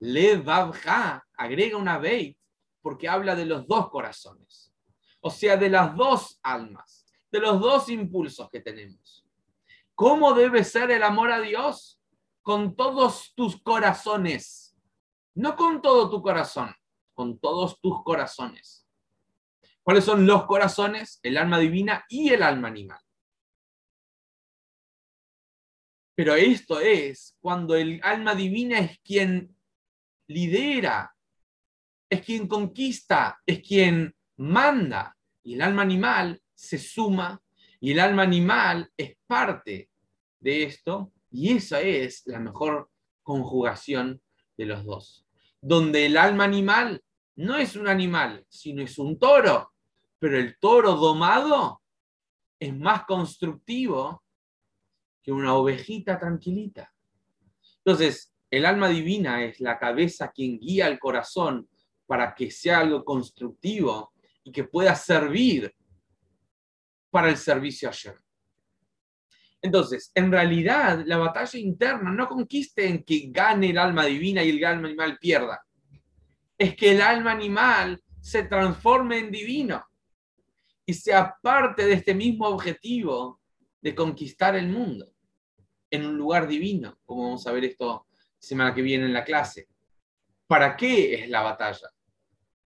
Levavja 0.00 1.26
agrega 1.36 1.76
una 1.76 1.98
beit 1.98 2.38
porque 2.82 3.08
habla 3.08 3.34
de 3.34 3.46
los 3.46 3.66
dos 3.66 3.90
corazones. 3.90 4.72
O 5.20 5.30
sea, 5.30 5.56
de 5.56 5.68
las 5.68 5.94
dos 5.94 6.38
almas, 6.42 7.04
de 7.30 7.40
los 7.40 7.60
dos 7.60 7.88
impulsos 7.90 8.48
que 8.50 8.60
tenemos. 8.60 9.26
¿Cómo 9.94 10.32
debe 10.32 10.64
ser 10.64 10.90
el 10.90 11.02
amor 11.02 11.30
a 11.30 11.40
Dios? 11.40 12.00
Con 12.42 12.74
todos 12.74 13.34
tus 13.34 13.60
corazones. 13.60 14.59
No 15.40 15.56
con 15.56 15.80
todo 15.80 16.10
tu 16.10 16.20
corazón, 16.20 16.70
con 17.14 17.38
todos 17.38 17.80
tus 17.80 18.04
corazones. 18.04 18.86
¿Cuáles 19.82 20.04
son 20.04 20.26
los 20.26 20.44
corazones? 20.44 21.18
El 21.22 21.38
alma 21.38 21.58
divina 21.58 22.04
y 22.10 22.28
el 22.28 22.42
alma 22.42 22.68
animal. 22.68 23.00
Pero 26.14 26.34
esto 26.34 26.78
es 26.78 27.38
cuando 27.40 27.74
el 27.74 28.02
alma 28.02 28.34
divina 28.34 28.80
es 28.80 28.98
quien 28.98 29.56
lidera, 30.26 31.16
es 32.10 32.20
quien 32.20 32.46
conquista, 32.46 33.40
es 33.46 33.66
quien 33.66 34.14
manda. 34.36 35.16
Y 35.42 35.54
el 35.54 35.62
alma 35.62 35.80
animal 35.80 36.38
se 36.52 36.76
suma 36.76 37.40
y 37.80 37.92
el 37.92 38.00
alma 38.00 38.24
animal 38.24 38.92
es 38.94 39.16
parte 39.26 39.88
de 40.38 40.64
esto. 40.64 41.14
Y 41.30 41.56
esa 41.56 41.80
es 41.80 42.26
la 42.26 42.40
mejor 42.40 42.90
conjugación 43.22 44.20
de 44.58 44.66
los 44.66 44.84
dos. 44.84 45.24
Donde 45.60 46.06
el 46.06 46.16
alma 46.16 46.44
animal 46.44 47.02
no 47.36 47.56
es 47.56 47.76
un 47.76 47.88
animal, 47.88 48.44
sino 48.48 48.82
es 48.82 48.98
un 48.98 49.18
toro 49.18 49.70
pero 50.20 50.38
el 50.38 50.58
toro 50.58 50.94
domado 50.94 51.82
es 52.60 52.76
más 52.76 53.04
constructivo 53.06 54.22
que 55.22 55.32
una 55.32 55.54
ovejita 55.54 56.18
tranquilita. 56.18 56.92
Entonces, 57.78 58.32
el 58.50 58.66
alma 58.66 58.88
divina 58.88 59.42
es 59.42 59.60
la 59.60 59.78
cabeza 59.78 60.30
quien 60.30 60.60
guía 60.60 60.86
el 60.88 60.98
corazón 60.98 61.68
para 62.06 62.34
que 62.34 62.50
sea 62.50 62.80
algo 62.80 63.02
constructivo 63.02 64.12
y 64.44 64.52
que 64.52 64.64
pueda 64.64 64.94
servir 64.94 65.74
para 67.10 67.30
el 67.30 67.38
servicio 67.38 67.88
ayer. 67.88 68.16
Entonces, 69.62 70.10
en 70.14 70.32
realidad, 70.32 71.02
la 71.04 71.18
batalla 71.18 71.58
interna 71.58 72.10
no 72.10 72.28
conquiste 72.28 72.86
en 72.88 73.04
que 73.04 73.28
gane 73.30 73.70
el 73.70 73.78
alma 73.78 74.06
divina 74.06 74.42
y 74.42 74.50
el 74.50 74.64
alma 74.64 74.88
animal 74.88 75.18
pierda. 75.18 75.62
Es 76.56 76.74
que 76.76 76.92
el 76.92 77.02
alma 77.02 77.32
animal 77.32 78.02
se 78.20 78.44
transforme 78.44 79.18
en 79.18 79.30
divino 79.30 79.84
y 80.86 80.94
sea 80.94 81.36
parte 81.42 81.86
de 81.86 81.94
este 81.94 82.14
mismo 82.14 82.46
objetivo 82.48 83.40
de 83.80 83.94
conquistar 83.94 84.56
el 84.56 84.68
mundo 84.68 85.06
en 85.90 86.06
un 86.06 86.16
lugar 86.16 86.46
divino, 86.46 86.98
como 87.04 87.24
vamos 87.24 87.46
a 87.46 87.52
ver 87.52 87.64
esto 87.64 88.06
semana 88.38 88.74
que 88.74 88.82
viene 88.82 89.04
en 89.04 89.12
la 89.12 89.24
clase. 89.24 89.68
¿Para 90.46 90.76
qué 90.76 91.14
es 91.14 91.28
la 91.28 91.42
batalla? 91.42 91.88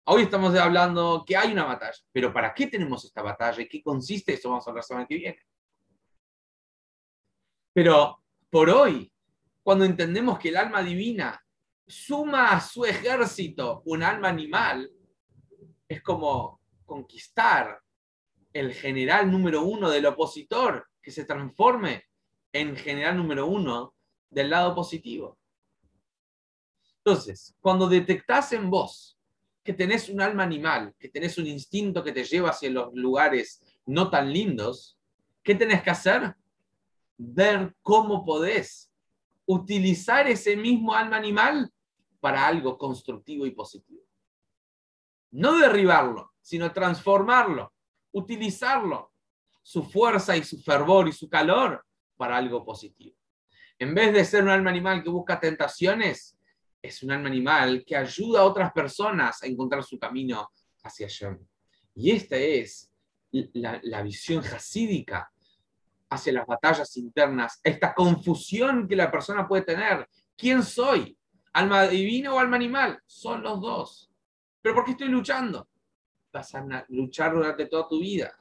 Hoy 0.05 0.23
estamos 0.23 0.53
hablando 0.55 1.23
que 1.25 1.37
hay 1.37 1.53
una 1.53 1.63
batalla, 1.63 1.97
pero 2.11 2.33
¿para 2.33 2.53
qué 2.53 2.67
tenemos 2.67 3.05
esta 3.05 3.21
batalla 3.21 3.61
y 3.61 3.69
qué 3.69 3.81
consiste? 3.81 4.33
Eso 4.33 4.49
vamos 4.49 4.67
a 4.67 4.71
hablar 4.71 4.83
la 4.83 4.87
semana 4.87 5.07
que 5.07 5.15
viene. 5.15 5.39
Pero 7.73 8.23
por 8.49 8.69
hoy, 8.69 9.11
cuando 9.63 9.85
entendemos 9.85 10.37
que 10.37 10.49
el 10.49 10.57
alma 10.57 10.83
divina 10.83 11.43
suma 11.87 12.51
a 12.51 12.61
su 12.61 12.85
ejército 12.85 13.81
un 13.85 14.03
alma 14.03 14.29
animal, 14.29 14.91
es 15.87 16.01
como 16.01 16.61
conquistar 16.85 17.81
el 18.53 18.73
general 18.73 19.31
número 19.31 19.63
uno 19.63 19.89
del 19.89 20.05
opositor 20.05 20.87
que 21.01 21.11
se 21.11 21.25
transforme 21.25 22.03
en 22.51 22.75
general 22.75 23.17
número 23.17 23.47
uno 23.47 23.95
del 24.29 24.51
lado 24.51 24.75
positivo. 24.75 25.39
Entonces, 26.97 27.55
cuando 27.59 27.87
detectás 27.87 28.53
en 28.53 28.69
vos 28.69 29.19
que 29.63 29.73
tenés 29.73 30.09
un 30.09 30.21
alma 30.21 30.43
animal, 30.43 30.93
que 30.99 31.09
tenés 31.09 31.37
un 31.37 31.47
instinto 31.47 32.03
que 32.03 32.11
te 32.11 32.23
lleva 32.23 32.49
hacia 32.49 32.69
los 32.69 32.93
lugares 32.93 33.61
no 33.85 34.09
tan 34.09 34.31
lindos, 34.31 34.97
¿qué 35.41 35.55
tenés 35.55 35.81
que 35.81 35.89
hacer? 35.89 36.35
Ver 37.17 37.75
cómo 37.81 38.25
podés 38.25 38.91
utilizar 39.45 40.27
ese 40.27 40.55
mismo 40.55 40.93
alma 40.93 41.17
animal 41.17 41.71
para 42.19 42.47
algo 42.47 42.77
constructivo 42.77 43.45
y 43.45 43.51
positivo. 43.51 44.03
No 45.31 45.57
derribarlo, 45.57 46.33
sino 46.41 46.71
transformarlo 46.71 47.73
utilizarlo, 48.13 49.11
su 49.61 49.83
fuerza 49.83 50.37
y 50.37 50.43
su 50.43 50.61
fervor 50.61 51.07
y 51.07 51.11
su 51.11 51.29
calor 51.29 51.85
para 52.15 52.37
algo 52.37 52.63
positivo. 52.63 53.17
En 53.77 53.93
vez 53.93 54.13
de 54.13 54.23
ser 54.23 54.43
un 54.43 54.49
alma 54.49 54.69
animal 54.69 55.03
que 55.03 55.09
busca 55.09 55.39
tentaciones, 55.39 56.37
es 56.81 57.01
un 57.03 57.11
alma 57.11 57.27
animal 57.27 57.83
que 57.85 57.95
ayuda 57.95 58.41
a 58.41 58.45
otras 58.45 58.71
personas 58.71 59.41
a 59.41 59.47
encontrar 59.47 59.83
su 59.83 59.97
camino 59.97 60.47
hacia 60.83 61.07
allá. 61.07 61.37
Y 61.95 62.11
esta 62.11 62.37
es 62.37 62.91
la 63.31 64.01
visión 64.03 64.41
jasídica 64.43 65.32
hacia 66.13 66.33
las 66.33 66.45
batallas 66.45 66.95
internas, 66.97 67.59
esta 67.63 67.93
confusión 67.93 68.87
que 68.87 68.95
la 68.95 69.11
persona 69.11 69.47
puede 69.47 69.63
tener. 69.63 70.07
¿Quién 70.35 70.63
soy? 70.63 71.17
¿Alma 71.53 71.83
divina 71.87 72.33
o 72.33 72.39
alma 72.39 72.55
animal? 72.55 72.99
Son 73.05 73.43
los 73.43 73.61
dos. 73.61 74.11
¿Pero 74.61 74.75
por 74.75 74.85
qué 74.85 74.91
estoy 74.91 75.09
luchando? 75.09 75.67
vas 76.33 76.55
a 76.55 76.85
luchar 76.89 77.33
durante 77.33 77.67
toda 77.67 77.87
tu 77.87 77.99
vida. 77.99 78.37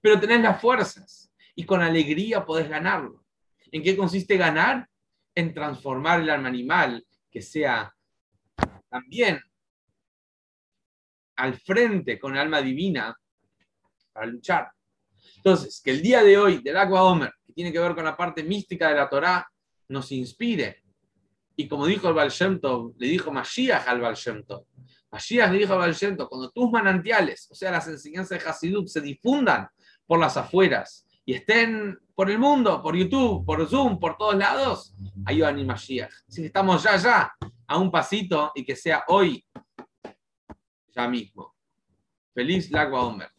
Pero 0.00 0.18
tenés 0.20 0.42
las 0.42 0.60
fuerzas 0.60 1.32
y 1.54 1.64
con 1.64 1.80
alegría 1.80 2.44
podés 2.44 2.68
ganarlo. 2.68 3.24
¿En 3.70 3.82
qué 3.82 3.96
consiste 3.96 4.36
ganar? 4.36 4.88
En 5.34 5.54
transformar 5.54 6.20
el 6.20 6.30
alma 6.30 6.48
animal 6.48 7.06
que 7.30 7.40
sea 7.40 7.94
también 8.88 9.40
al 11.36 11.54
frente 11.54 12.18
con 12.18 12.36
alma 12.36 12.60
divina 12.60 13.16
para 14.12 14.26
luchar. 14.26 14.72
Entonces, 15.42 15.80
que 15.82 15.90
el 15.90 16.02
día 16.02 16.22
de 16.22 16.36
hoy 16.36 16.62
del 16.62 16.76
Agua 16.76 17.02
Homer, 17.02 17.32
que 17.46 17.54
tiene 17.54 17.72
que 17.72 17.78
ver 17.78 17.94
con 17.94 18.04
la 18.04 18.14
parte 18.14 18.44
mística 18.44 18.90
de 18.90 18.96
la 18.96 19.08
Torá, 19.08 19.50
nos 19.88 20.12
inspire. 20.12 20.82
Y 21.56 21.66
como 21.66 21.86
dijo 21.86 22.08
el 22.08 22.14
Baal 22.14 22.30
le 22.98 23.06
dijo 23.06 23.32
Mashiach 23.32 23.88
al 23.88 24.00
Baal 24.02 24.18
Mashiach 25.10 25.50
le 25.50 25.58
dijo 25.58 25.72
a 25.72 25.76
Baal 25.76 25.96
cuando 26.28 26.50
tus 26.50 26.70
manantiales, 26.70 27.48
o 27.50 27.54
sea, 27.54 27.70
las 27.70 27.88
enseñanzas 27.88 28.42
de 28.42 28.50
Hasidut, 28.50 28.86
se 28.88 29.00
difundan 29.00 29.66
por 30.06 30.20
las 30.20 30.36
afueras 30.36 31.06
y 31.24 31.32
estén 31.32 31.98
por 32.14 32.30
el 32.30 32.38
mundo, 32.38 32.82
por 32.82 32.94
YouTube, 32.94 33.46
por 33.46 33.66
Zoom, 33.66 33.98
por 33.98 34.18
todos 34.18 34.34
lados, 34.34 34.94
ahí 35.24 35.40
va 35.40 35.48
a 35.48 35.52
venir 35.52 35.66
Mashiach. 35.66 36.12
Que 36.34 36.46
estamos 36.46 36.82
ya, 36.82 36.98
ya, 36.98 37.32
a 37.66 37.78
un 37.78 37.90
pasito 37.90 38.52
y 38.54 38.62
que 38.62 38.76
sea 38.76 39.04
hoy, 39.08 39.42
ya 40.94 41.08
mismo. 41.08 41.54
Feliz 42.34 42.70
Lagua 42.70 43.04
Omer. 43.06 43.30